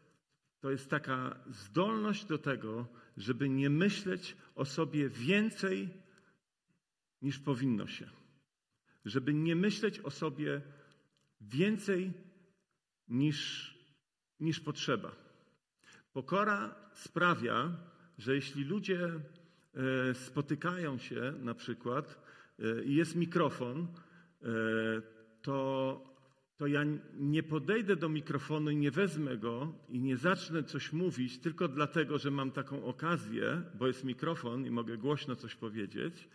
[0.61, 5.89] to jest taka zdolność do tego, żeby nie myśleć o sobie więcej
[7.23, 8.11] niż powinno się.
[9.05, 10.61] Żeby nie myśleć o sobie
[11.41, 12.13] więcej
[13.09, 13.75] niż,
[14.41, 15.13] niż potrzeba.
[16.13, 17.77] Pokora sprawia,
[18.19, 22.21] że jeśli ludzie e, spotykają się na przykład
[22.59, 23.87] e, i jest mikrofon,
[24.43, 24.47] e,
[25.43, 26.08] to
[26.59, 31.39] to ja nie podejdę do mikrofonu i nie wezmę go i nie zacznę coś mówić
[31.39, 36.29] tylko dlatego, że mam taką okazję, bo jest mikrofon i mogę głośno coś powiedzieć,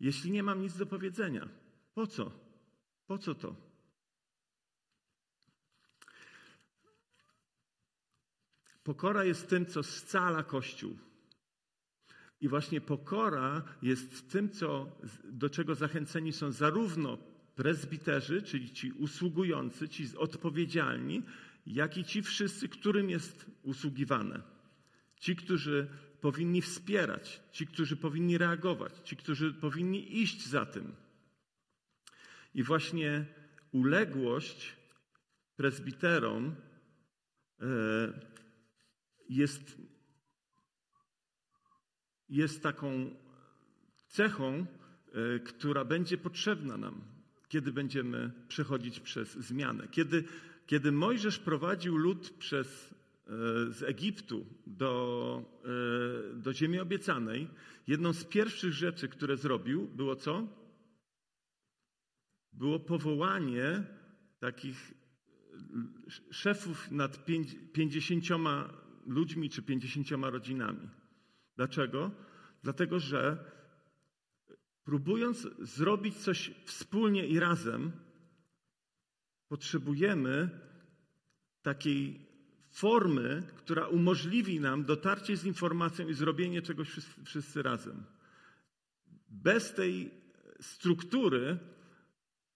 [0.00, 1.48] jeśli nie mam nic do powiedzenia.
[1.94, 2.30] Po co?
[3.06, 3.56] Po co to?
[8.82, 10.98] Pokora jest tym, co scala Kościół.
[12.40, 19.88] I właśnie pokora jest tym, co, do czego zachęceni są zarówno prezbiterzy, czyli ci usługujący,
[19.88, 21.22] ci odpowiedzialni,
[21.66, 24.42] jak i ci wszyscy, którym jest usługiwane.
[25.16, 25.88] Ci, którzy
[26.20, 30.94] powinni wspierać, ci, którzy powinni reagować, ci, którzy powinni iść za tym.
[32.54, 33.26] I właśnie
[33.72, 34.76] uległość
[35.56, 36.56] prezbiterom
[37.60, 37.66] e,
[39.28, 39.78] jest,
[42.28, 43.14] jest taką
[44.08, 44.66] cechą,
[45.14, 47.13] e, która będzie potrzebna nam
[47.54, 49.88] kiedy będziemy przechodzić przez zmianę.
[49.90, 50.24] Kiedy,
[50.66, 52.94] kiedy Mojżesz prowadził lud przez,
[53.26, 53.30] e,
[53.72, 57.48] z Egiptu do, e, do ziemi obiecanej,
[57.86, 60.48] jedną z pierwszych rzeczy, które zrobił, było co?
[62.52, 63.84] Było powołanie
[64.40, 64.94] takich
[66.30, 67.26] szefów nad
[67.72, 68.72] pięćdziesięcioma
[69.06, 70.88] ludźmi czy pięćdziesięcioma rodzinami.
[71.56, 72.10] Dlaczego?
[72.62, 73.44] Dlatego, że
[74.84, 77.92] próbując zrobić coś wspólnie i razem,
[79.48, 80.50] potrzebujemy
[81.62, 82.20] takiej
[82.70, 88.04] formy, która umożliwi nam dotarcie z informacją i zrobienie czegoś wszyscy, wszyscy razem.
[89.28, 90.10] Bez tej
[90.60, 91.58] struktury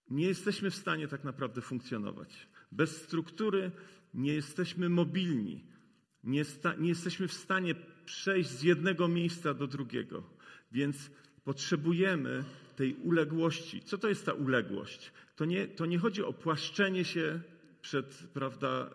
[0.09, 2.47] nie jesteśmy w stanie tak naprawdę funkcjonować.
[2.71, 3.71] Bez struktury
[4.13, 5.63] nie jesteśmy mobilni.
[6.23, 10.23] Nie, sta, nie jesteśmy w stanie przejść z jednego miejsca do drugiego.
[10.71, 11.11] Więc
[11.43, 12.43] Potrzebujemy
[12.75, 13.81] tej uległości.
[13.81, 15.11] Co to jest ta uległość?
[15.35, 17.41] To nie, to nie chodzi o płaszczenie się
[17.81, 18.89] przed, prawda,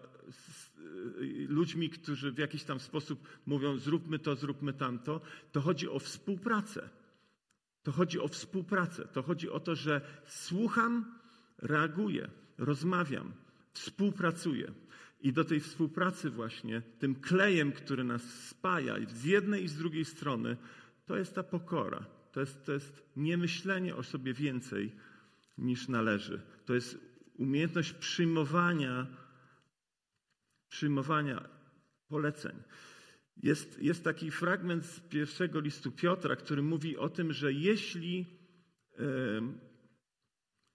[1.48, 5.20] ludźmi, którzy w jakiś tam sposób mówią zróbmy to, zróbmy tamto.
[5.52, 6.88] To chodzi o współpracę.
[7.83, 9.09] To chodzi o współpracę.
[9.12, 11.18] To chodzi o to, że słucham,
[11.59, 12.28] reaguję,
[12.59, 13.33] rozmawiam,
[13.72, 14.72] współpracuję.
[15.20, 20.04] I do tej współpracy właśnie, tym klejem, który nas spaja z jednej i z drugiej
[20.04, 20.57] strony,
[21.07, 22.07] to jest ta pokora.
[22.35, 24.92] To jest, to jest niemyślenie o sobie więcej
[25.59, 26.40] niż należy.
[26.64, 26.99] To jest
[27.37, 29.07] umiejętność przyjmowania,
[30.68, 31.49] przyjmowania
[32.09, 32.62] poleceń.
[33.37, 38.27] Jest, jest taki fragment z pierwszego listu Piotra, który mówi o tym, że jeśli,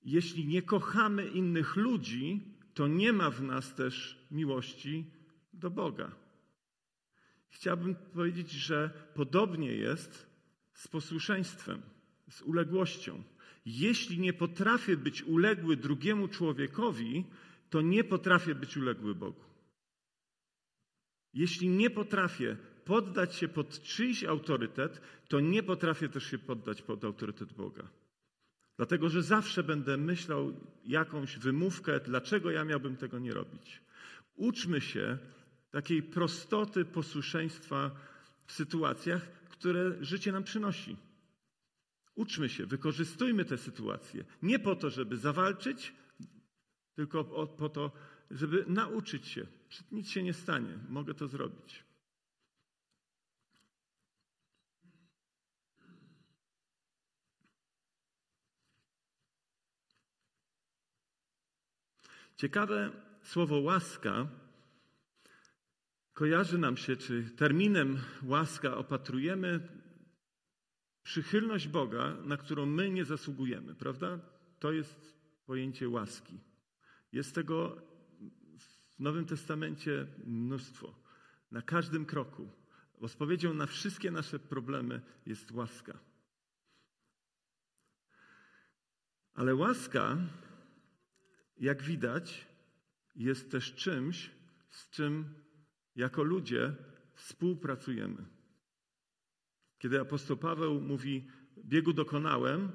[0.02, 5.12] jeśli nie kochamy innych ludzi, to nie ma w nas też miłości
[5.54, 6.16] do Boga.
[7.50, 10.29] Chciałbym powiedzieć, że podobnie jest
[10.80, 11.82] z posłuszeństwem,
[12.30, 13.24] z uległością.
[13.66, 17.26] Jeśli nie potrafię być uległy drugiemu człowiekowi,
[17.70, 19.44] to nie potrafię być uległy Bogu.
[21.34, 27.04] Jeśli nie potrafię poddać się pod czyjś autorytet, to nie potrafię też się poddać pod
[27.04, 27.88] autorytet Boga.
[28.78, 30.54] Dlatego, że zawsze będę myślał
[30.86, 33.82] jakąś wymówkę, dlaczego ja miałbym tego nie robić.
[34.36, 35.18] Uczmy się
[35.72, 37.92] takiej prostoty posłuszeństwa
[38.46, 40.98] w sytuacjach, które życie nam przynosi.
[42.16, 44.24] Uczmy się, wykorzystujmy te sytuacje.
[44.42, 45.94] Nie po to, żeby zawalczyć,
[46.96, 47.92] tylko po to,
[48.32, 49.48] żeby nauczyć się.
[49.92, 51.84] Nic się nie stanie, mogę to zrobić.
[62.36, 62.92] Ciekawe
[63.24, 64.28] słowo łaska
[66.20, 69.60] kojarzy nam się, czy terminem łaska opatrujemy
[71.04, 74.20] przychylność Boga, na którą my nie zasługujemy, prawda?
[74.60, 75.14] To jest
[75.46, 76.40] pojęcie łaski.
[77.12, 77.82] Jest tego
[78.60, 80.96] w Nowym Testamencie mnóstwo.
[81.52, 82.52] Na każdym kroku.
[83.02, 86.00] Odpowiedzią na wszystkie nasze problemy jest łaska.
[89.34, 90.18] Ale łaska,
[91.58, 92.48] jak widać,
[93.16, 94.32] jest też czymś,
[94.70, 95.40] z czym
[96.00, 96.76] jako ludzie
[97.14, 98.26] współpracujemy.
[99.78, 101.28] Kiedy apostoł Paweł mówi,
[101.66, 102.72] biegu dokonałem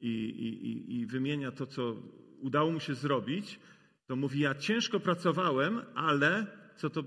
[0.00, 1.96] i, i, i wymienia to, co
[2.40, 3.60] udało mu się zrobić,
[4.06, 7.04] to mówi, ja ciężko pracowałem, ale co to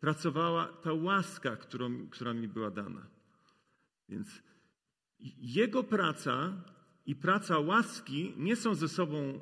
[0.00, 3.06] pracowała ta łaska, którą, która mi była dana.
[4.08, 4.42] Więc
[5.38, 6.64] jego praca
[7.06, 9.40] i praca łaski nie są ze sobą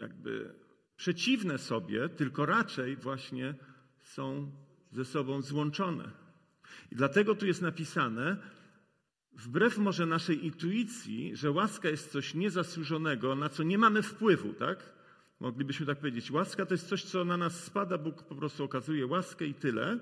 [0.00, 0.54] jakby
[0.96, 3.54] przeciwne sobie, tylko raczej właśnie
[4.00, 4.52] są
[4.94, 6.10] ze sobą złączone.
[6.92, 8.36] I dlatego tu jest napisane,
[9.32, 14.92] wbrew może naszej intuicji, że łaska jest coś niezasłużonego, na co nie mamy wpływu, tak?
[15.40, 16.30] Moglibyśmy tak powiedzieć.
[16.30, 19.98] Łaska to jest coś, co na nas spada, Bóg po prostu okazuje łaskę i tyle.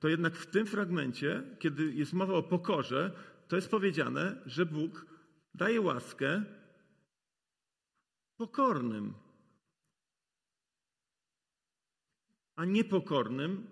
[0.00, 3.12] To jednak w tym fragmencie, kiedy jest mowa o pokorze,
[3.48, 5.06] to jest powiedziane, że Bóg
[5.54, 6.44] daje łaskę
[8.36, 9.14] pokornym,
[12.56, 13.66] a niepokornym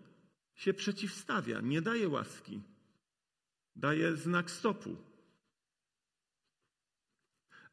[0.58, 2.62] się przeciwstawia, nie daje łaski,
[3.76, 4.96] daje znak stopu.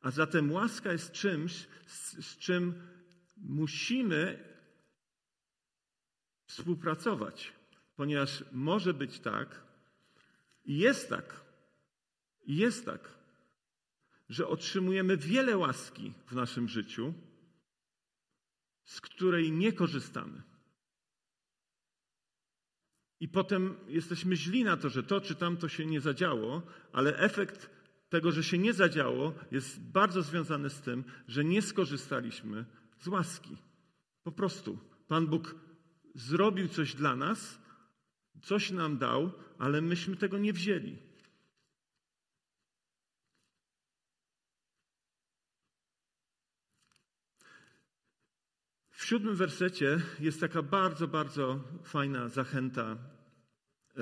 [0.02, 2.88] A zatem łaska jest czymś, z, z czym
[3.38, 4.54] musimy
[6.48, 7.54] współpracować,
[7.95, 9.63] ponieważ może być tak,
[10.65, 11.45] i jest tak,
[12.43, 13.17] i jest tak,
[14.30, 17.13] że otrzymujemy wiele łaski w naszym życiu,
[18.84, 20.55] z której nie korzystamy.
[23.19, 27.69] I potem jesteśmy źli na to, że to czy tamto się nie zadziało, ale efekt
[28.10, 32.65] tego, że się nie zadziało, jest bardzo związany z tym, że nie skorzystaliśmy
[32.99, 33.58] z łaski.
[34.23, 35.56] Po prostu Pan Bóg
[36.15, 37.60] zrobił coś dla nas,
[38.41, 40.97] coś nam dał, ale myśmy tego nie wzięli.
[49.06, 52.97] W siódmym wersecie jest taka bardzo, bardzo fajna zachęta,
[53.97, 54.01] e,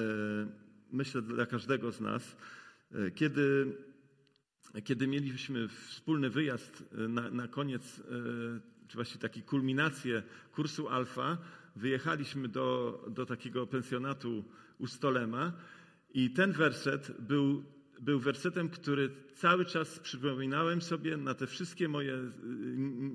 [0.91, 2.38] myślę, dla każdego z nas.
[2.91, 3.78] E, kiedy,
[4.84, 8.01] kiedy mieliśmy wspólny wyjazd e, na, na koniec,
[8.88, 11.38] czy właściwie taki kulminację kursu Alfa,
[11.76, 14.45] wyjechaliśmy do, do takiego pensjonatu
[14.78, 15.54] u Stolema
[16.14, 17.64] i ten werset był
[18.04, 22.18] był wersetem, który cały czas przypominałem sobie na te wszystkie moje y,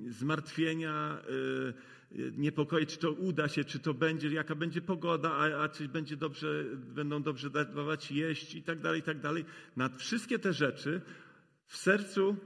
[0.08, 5.62] y, zmartwienia, y, niepokoje, czy to uda się, czy to będzie, jaka będzie pogoda, a,
[5.62, 9.44] a czy będzie dobrze, będą dobrze dawać jeść i tak dalej, i tak dalej.
[9.76, 11.00] Na wszystkie te rzeczy
[11.66, 12.36] w sercu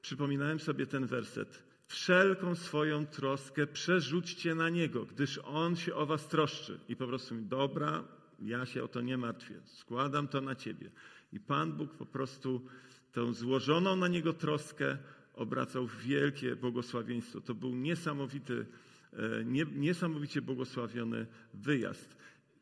[0.00, 1.62] przypominałem sobie ten werset.
[1.86, 6.80] Wszelką swoją troskę przerzućcie na Niego, gdyż On się o was troszczy.
[6.88, 8.04] I po prostu mi, dobra,
[8.42, 10.90] ja się o to nie martwię, składam to na Ciebie.
[11.32, 12.66] I Pan Bóg po prostu
[13.12, 14.98] tą złożoną na Niego troskę
[15.34, 17.40] obracał w wielkie błogosławieństwo.
[17.40, 18.66] To był niesamowity,
[19.12, 22.16] e, nie, niesamowicie błogosławiony wyjazd.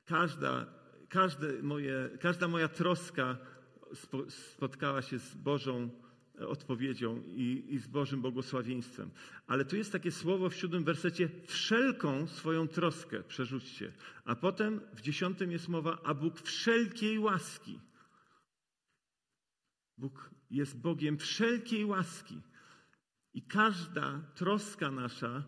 [0.05, 0.67] Każda,
[1.09, 3.37] każde moje, każda moja troska
[4.29, 5.91] spotkała się z Bożą
[6.39, 9.11] odpowiedzią i, i, z Bożym błogosławieństwem.
[9.47, 13.93] Ale tu jest takie słowo w siódmym wersecie, wszelką swoją troskę przerzućcie.
[14.25, 17.79] A potem w dziesiątym jest mowa, a Bóg wszelkiej łaski.
[19.99, 22.41] Bóg jest Bogiem wszelkiej łaski.
[23.35, 25.43] I każda troska nasza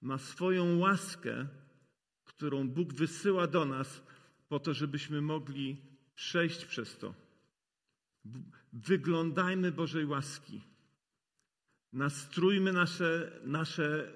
[0.00, 1.46] ma swoją łaskę,
[2.24, 4.02] którą Bóg wysyła do nas
[4.48, 5.76] po to, żebyśmy mogli
[6.14, 7.14] przejść przez to.
[8.72, 10.60] Wyglądajmy Bożej łaski.
[11.92, 14.12] Nastrójmy nasze, nasze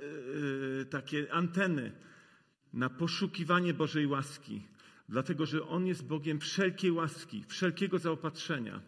[0.79, 1.93] yy, takie anteny
[2.73, 4.63] na poszukiwanie Bożej łaski,
[5.09, 8.81] dlatego że On jest Bogiem wszelkiej łaski, wszelkiego zaopatrzenia.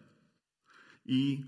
[1.05, 1.45] I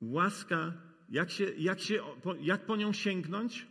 [0.00, 0.72] łaska,
[1.08, 2.02] jak, się, jak, się,
[2.40, 3.66] jak po nią sięgnąć?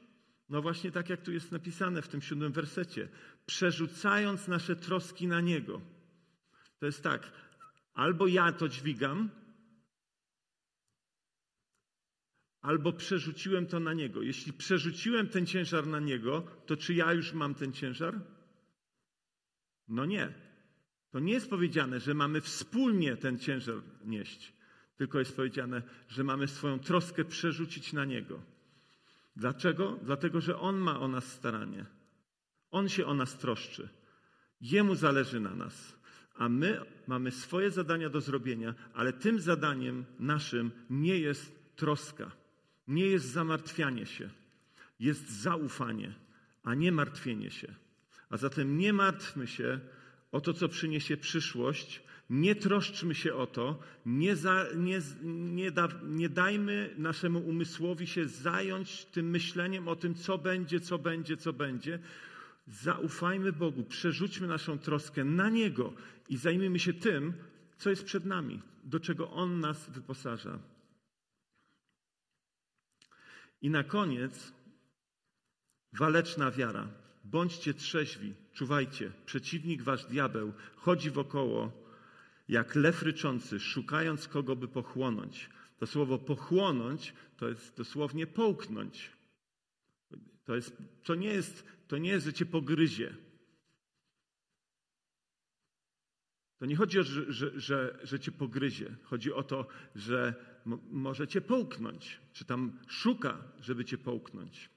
[0.50, 3.10] No właśnie tak, jak tu jest napisane w tym siódmym wersecie.
[3.45, 5.82] Przerzucając nasze troski na Niego.
[6.80, 7.32] To jest tak,
[7.93, 9.30] albo ja to dźwigam,
[12.62, 14.22] albo przerzuciłem to na Niego.
[14.22, 18.22] Jeśli przerzuciłem ten ciężar na Niego, to czy ja już mam ten ciężar?
[19.88, 20.34] No nie.
[21.12, 24.54] To nie jest powiedziane, że mamy wspólnie ten ciężar nieść,
[25.00, 28.41] tylko jest powiedziane, że mamy swoją troskę przerzucić na Niego.
[29.36, 30.00] Dlaczego?
[30.04, 31.86] Dlatego, że On ma o nas staranie.
[32.72, 33.89] On się o nas troszczy.
[34.62, 35.95] Jemu zależy na nas.
[36.36, 42.32] A my mamy swoje zadania do zrobienia, ale tym zadaniem naszym nie jest troska,
[42.88, 44.30] nie jest zamartwianie się,
[45.00, 46.14] jest zaufanie,
[46.64, 47.76] a nie martwienie się.
[48.30, 49.80] A zatem nie martwmy się
[50.32, 55.00] o to, co przyniesie przyszłość, nie troszczmy się o to, nie, za, nie,
[55.32, 61.00] nie, da, nie dajmy naszemu umysłowi się zająć tym myśleniem o tym, co będzie, co
[61.00, 62.00] będzie, co będzie.
[62.68, 65.94] Zaufajmy Bogu, przerzućmy naszą troskę na Niego
[66.30, 67.34] i zajmijmy się tym,
[67.78, 70.60] co jest przed nami, do czego On nas wyposaża.
[73.62, 74.54] I na koniec
[75.94, 76.88] waleczna wiara.
[77.24, 79.12] Bądźcie trzeźwi, czuwajcie.
[79.26, 81.89] Przeciwnik wasz diabeł chodzi wokoło
[82.50, 85.50] jak lew ryczący, szukając kogo by pochłonąć.
[85.78, 89.12] To słowo pochłonąć to jest dosłownie połknąć.
[90.45, 93.16] To, jest, to, nie, jest, to nie jest, że cię pogryzie.
[96.58, 98.95] To nie chodzi o to, że, że, że, że cię pogryzie.
[99.04, 100.34] Chodzi o to, że
[100.91, 104.70] może cię połknąć, czy tam szuka, żeby cię połknąć.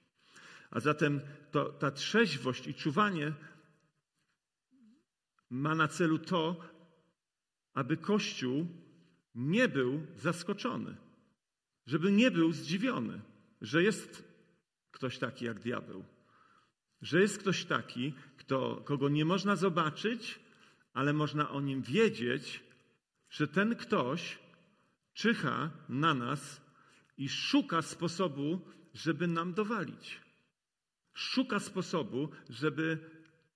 [0.70, 1.20] A zatem
[1.50, 3.32] to, ta trzeźwość i czuwanie
[5.50, 6.72] ma na celu to,
[7.74, 8.66] aby Kościół
[9.34, 10.96] nie był zaskoczony,
[11.86, 13.20] żeby nie był zdziwiony,
[13.60, 14.24] że jest
[14.90, 16.04] ktoś taki jak diabeł,
[17.02, 20.40] że jest ktoś taki, kto, kogo nie można zobaczyć,
[20.94, 22.64] ale można o nim wiedzieć,
[23.30, 24.38] że ten ktoś
[25.14, 26.60] czyha na nas
[27.18, 28.60] i szuka sposobu,
[28.94, 30.20] żeby nam dowalić.
[31.14, 32.98] Szuka sposobu, żeby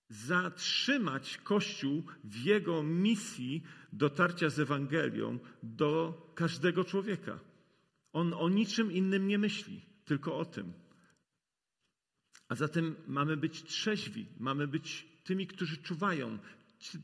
[0.09, 7.39] zatrzymać Kościół w jego misji dotarcia z Ewangelią do każdego człowieka.
[8.13, 10.73] On o niczym innym nie myśli, tylko o tym.
[12.49, 16.39] A zatem mamy być trzeźwi, mamy być tymi, którzy czuwają,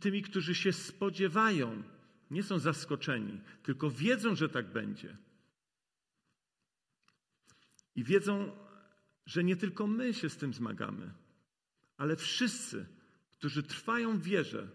[0.00, 1.82] tymi, którzy się spodziewają,
[2.30, 5.16] nie są zaskoczeni, tylko wiedzą, że tak będzie.
[7.96, 8.52] I wiedzą,
[9.26, 11.12] że nie tylko my się z tym zmagamy,
[12.02, 12.86] ale wszyscy,
[13.32, 14.68] którzy trwają w wierze,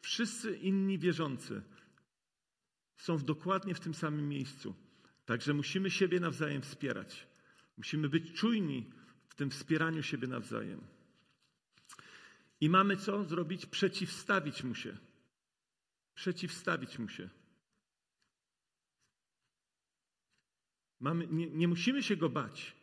[0.00, 1.62] wszyscy inni wierzący
[2.96, 4.74] są w dokładnie w tym samym miejscu.
[5.26, 7.26] Także musimy siebie nawzajem wspierać.
[7.76, 8.90] Musimy być czujni
[9.28, 10.80] w tym wspieraniu siebie nawzajem.
[12.60, 13.66] I mamy co zrobić?
[13.66, 14.96] Przeciwstawić mu się.
[16.14, 17.28] Przeciwstawić mu się.
[21.00, 22.76] Mamy, nie, nie musimy się go bać.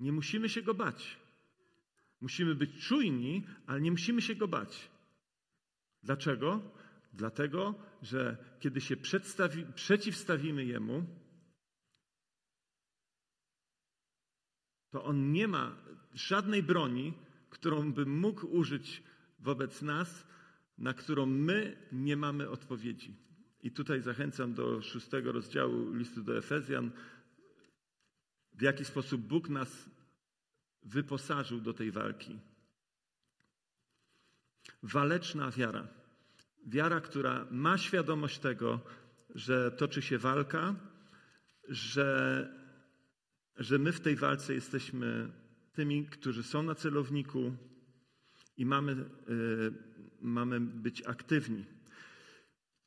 [0.00, 1.27] Nie musimy się go bać.
[2.20, 4.90] Musimy być czujni, ale nie musimy się go bać.
[6.02, 6.60] Dlaczego?
[7.12, 8.96] Dlatego, że kiedy się
[9.74, 11.04] przeciwstawimy Jemu,
[14.90, 15.76] to On nie ma
[16.14, 17.14] żadnej broni,
[17.50, 19.02] którą by mógł użyć
[19.38, 20.26] wobec nas,
[20.78, 23.16] na którą my nie mamy odpowiedzi.
[23.62, 26.90] I tutaj zachęcam do szóstego rozdziału listu do Efezjan,
[28.52, 29.90] w jaki sposób Bóg nas
[30.88, 32.38] wyposażył do tej walki.
[34.82, 35.88] Waleczna wiara.
[36.66, 38.80] Wiara, która ma świadomość tego,
[39.34, 40.74] że toczy się walka,
[41.68, 42.48] że,
[43.56, 45.30] że my w tej walce jesteśmy
[45.72, 47.56] tymi, którzy są na celowniku
[48.56, 48.92] i mamy,
[49.28, 49.74] yy,
[50.20, 51.64] mamy być aktywni.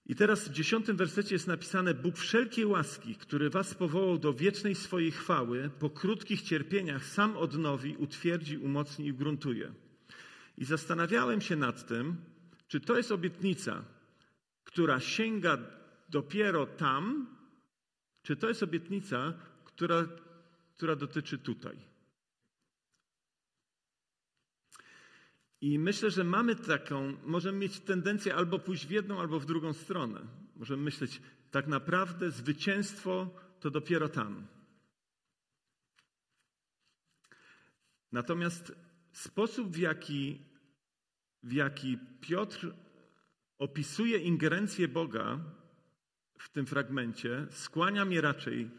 [0.05, 4.75] I teraz w dziesiątym wersecie jest napisane: Bóg wszelkiej łaski, który was powołał do wiecznej
[4.75, 9.73] swojej chwały, po krótkich cierpieniach sam odnowi, utwierdzi, umocni i gruntuje.
[10.57, 12.15] I zastanawiałem się nad tym,
[12.67, 13.83] czy to jest obietnica,
[14.63, 15.57] która sięga
[16.09, 17.27] dopiero tam,
[18.23, 19.33] czy to jest obietnica,
[19.65, 20.07] która,
[20.75, 21.90] która dotyczy tutaj.
[25.61, 29.73] I myślę, że mamy taką, możemy mieć tendencję albo pójść w jedną, albo w drugą
[29.73, 30.21] stronę.
[30.55, 34.47] Możemy myśleć, tak naprawdę zwycięstwo to dopiero tam.
[38.11, 38.75] Natomiast
[39.11, 40.41] sposób, w jaki,
[41.43, 42.73] w jaki Piotr
[43.57, 45.39] opisuje ingerencję Boga
[46.37, 48.69] w tym fragmencie, skłania mnie raczej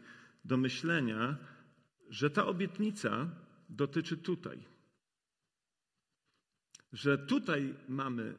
[0.45, 1.37] do myślenia,
[2.09, 3.29] że ta obietnica
[3.69, 4.72] dotyczy tutaj
[6.93, 8.35] że tutaj mamy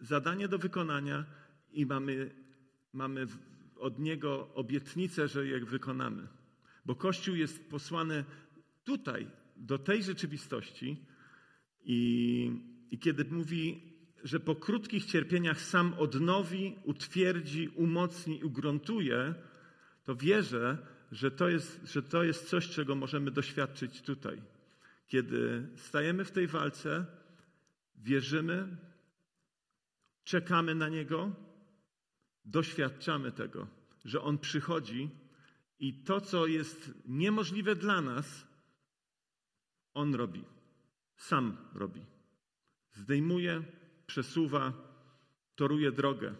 [0.00, 1.24] zadanie do wykonania
[1.72, 2.30] i mamy,
[2.92, 3.26] mamy
[3.76, 6.28] od Niego obietnicę, że je wykonamy.
[6.86, 8.24] Bo Kościół jest posłany
[8.84, 9.26] tutaj,
[9.56, 10.96] do tej rzeczywistości
[11.84, 12.50] i,
[12.90, 13.82] i kiedy mówi,
[14.24, 19.34] że po krótkich cierpieniach sam odnowi, utwierdzi, umocni, ugruntuje,
[20.04, 20.78] to wierzę,
[21.12, 24.42] że to, jest, że to jest coś, czego możemy doświadczyć tutaj.
[25.06, 27.06] Kiedy stajemy w tej walce,
[27.96, 28.76] wierzymy,
[30.24, 31.32] czekamy na Niego,
[32.44, 33.66] doświadczamy tego,
[34.04, 35.10] że On przychodzi
[35.78, 38.46] i to, co jest niemożliwe dla nas,
[39.94, 40.44] On robi.
[41.16, 42.00] Sam robi.
[42.92, 43.62] Zdejmuje,
[44.06, 44.72] przesuwa,
[45.54, 46.34] toruje drogę.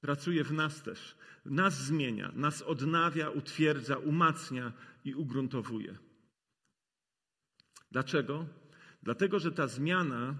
[0.00, 1.16] Pracuje w nas też.
[1.44, 4.72] Nas zmienia, nas odnawia, utwierdza, umacnia
[5.04, 5.98] i ugruntowuje.
[7.90, 8.46] Dlaczego?
[9.02, 10.38] Dlatego, że ta zmiana,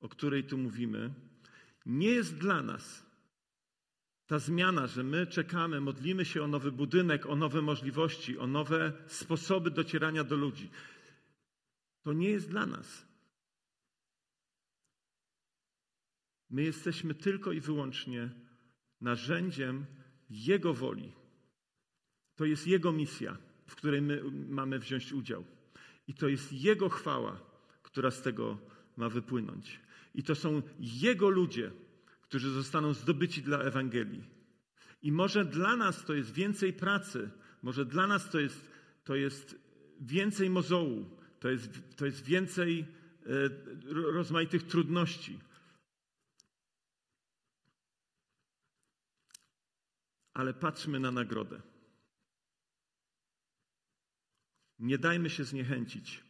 [0.00, 1.14] o której tu mówimy,
[1.86, 3.06] nie jest dla nas.
[4.26, 8.92] Ta zmiana, że my czekamy, modlimy się o nowy budynek, o nowe możliwości, o nowe
[9.06, 10.70] sposoby docierania do ludzi,
[12.02, 13.08] to nie jest dla nas.
[16.50, 18.30] My jesteśmy tylko i wyłącznie
[19.00, 19.86] narzędziem
[20.30, 21.12] Jego woli.
[22.36, 25.44] To jest Jego misja, w której my mamy wziąć udział.
[26.06, 27.47] I to jest Jego chwała,
[27.98, 28.58] która z tego
[28.96, 29.80] ma wypłynąć.
[30.14, 31.70] I to są Jego ludzie,
[32.22, 34.24] którzy zostaną zdobyci dla Ewangelii.
[35.02, 37.30] I może dla nas to jest więcej pracy,
[37.62, 38.70] może dla nas to jest,
[39.04, 39.58] to jest
[40.00, 42.86] więcej mozołu, to jest, to jest więcej e,
[43.92, 45.38] rozmaitych trudności.
[50.34, 51.62] Ale patrzmy na nagrodę.
[54.78, 56.27] Nie dajmy się zniechęcić.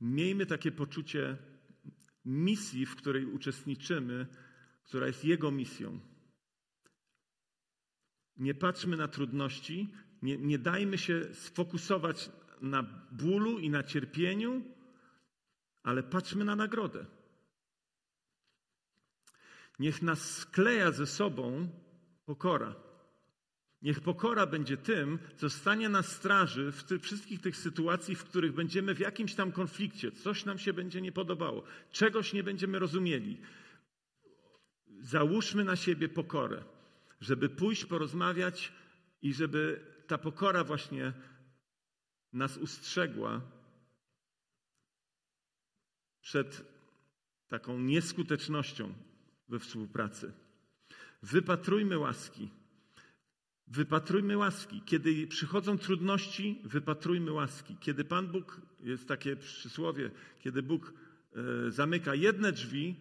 [0.00, 1.36] Miejmy takie poczucie
[2.24, 4.26] misji, w której uczestniczymy,
[4.84, 6.00] która jest Jego misją.
[8.36, 12.30] Nie patrzmy na trudności, nie, nie dajmy się sfokusować
[12.60, 12.82] na
[13.12, 14.62] bólu i na cierpieniu,
[15.82, 17.06] ale patrzmy na nagrodę.
[19.78, 21.68] Niech nas skleja ze sobą
[22.24, 22.74] pokora.
[23.84, 28.52] Niech pokora będzie tym, co stanie na straży w tych wszystkich tych sytuacji, w których
[28.52, 33.40] będziemy w jakimś tam konflikcie, coś nam się będzie nie podobało, czegoś nie będziemy rozumieli.
[35.00, 36.64] Załóżmy na siebie pokorę,
[37.20, 38.72] żeby pójść, porozmawiać
[39.22, 41.12] i żeby ta pokora właśnie
[42.32, 43.40] nas ustrzegła
[46.20, 46.64] przed
[47.48, 48.94] taką nieskutecznością
[49.48, 50.32] we współpracy.
[51.22, 52.63] Wypatrujmy łaski
[53.66, 54.82] Wypatrujmy łaski.
[54.84, 57.76] Kiedy przychodzą trudności, wypatrujmy łaski.
[57.80, 60.10] Kiedy Pan Bóg, jest takie przysłowie,
[60.40, 60.92] kiedy Bóg
[61.66, 62.96] e, zamyka jedne drzwi,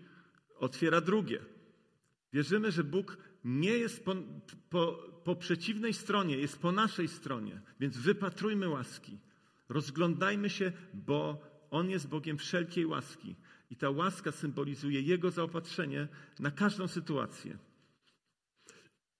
[0.60, 1.40] otwiera drugie.
[2.34, 4.16] Wierzymy, że Bóg nie jest po,
[4.70, 7.62] po, po przeciwnej stronie, jest po naszej stronie.
[7.80, 9.18] Więc wypatrujmy łaski.
[9.70, 11.42] Rozglądajmy się, bo
[11.72, 13.36] On jest Bogiem wszelkiej łaski.
[13.72, 16.08] I ta łaska symbolizuje Jego zaopatrzenie
[16.40, 17.58] na każdą sytuację.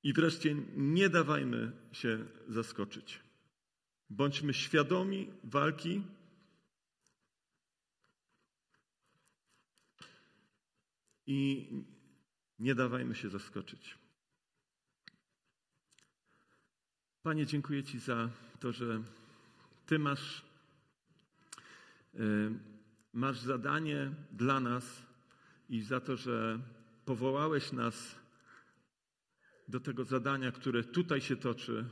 [0.04, 3.20] I wreszcie nie dawajmy się zaskoczyć.
[4.10, 6.02] Bądźmy świadomi walki.
[11.28, 11.68] I
[12.60, 13.98] Nie dawajmy się zaskoczyć.
[17.24, 18.30] Panie, dziękuję Ci za
[18.60, 19.04] to, że
[19.86, 20.42] Ty masz,
[22.16, 22.52] y,
[23.14, 25.02] masz zadanie dla nas
[25.70, 26.60] i za to, że
[27.06, 28.16] powołałeś nas
[29.74, 31.86] do tego zadania, które tutaj się toczy,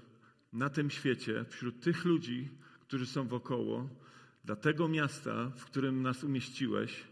[0.54, 2.50] na tym świecie, wśród tych ludzi,
[2.82, 3.90] którzy są wokoło,
[4.46, 7.04] dla tego miasta, w którym nas umieściłeś.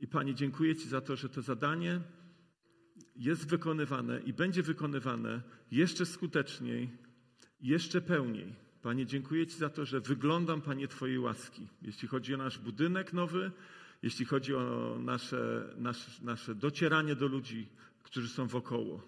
[0.00, 2.00] I Panie, dziękuję Ci za to, że to zadanie
[3.16, 6.90] jest wykonywane i będzie wykonywane jeszcze skuteczniej,
[7.60, 8.54] jeszcze pełniej.
[8.82, 11.68] Panie, dziękuję Ci za to, że wyglądam, Panie, Twojej łaski.
[11.82, 13.50] Jeśli chodzi o nasz budynek nowy,
[14.02, 17.68] jeśli chodzi o nasze, nasze, nasze docieranie do ludzi,
[18.06, 19.02] którzy są wokoło.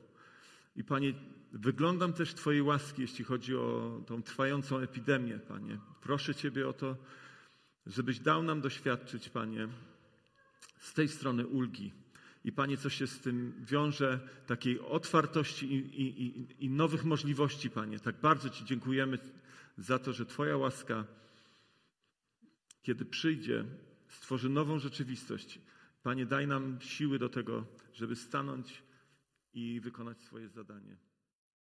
[0.77, 1.15] I Panie,
[1.53, 5.79] wyglądam też Twojej łaski, jeśli chodzi o tą trwającą epidemię, Panie.
[6.01, 6.97] Proszę Ciebie o to,
[7.87, 9.69] żebyś dał nam doświadczyć, Panie,
[10.79, 11.93] z tej strony ulgi.
[12.45, 17.99] I Panie, co się z tym wiąże, takiej otwartości i, i, i, nowych możliwości, Panie.
[17.99, 19.19] Tak bardzo Ci dziękujemy
[19.79, 21.05] za to, że Twoja łaska,
[22.83, 23.65] kiedy przyjdzie,
[24.09, 25.59] stworzy nową rzeczywistość.
[26.03, 28.88] Panie, daj nam siły do tego, żeby stanąć
[29.53, 30.97] i wykonać swoje zadanie.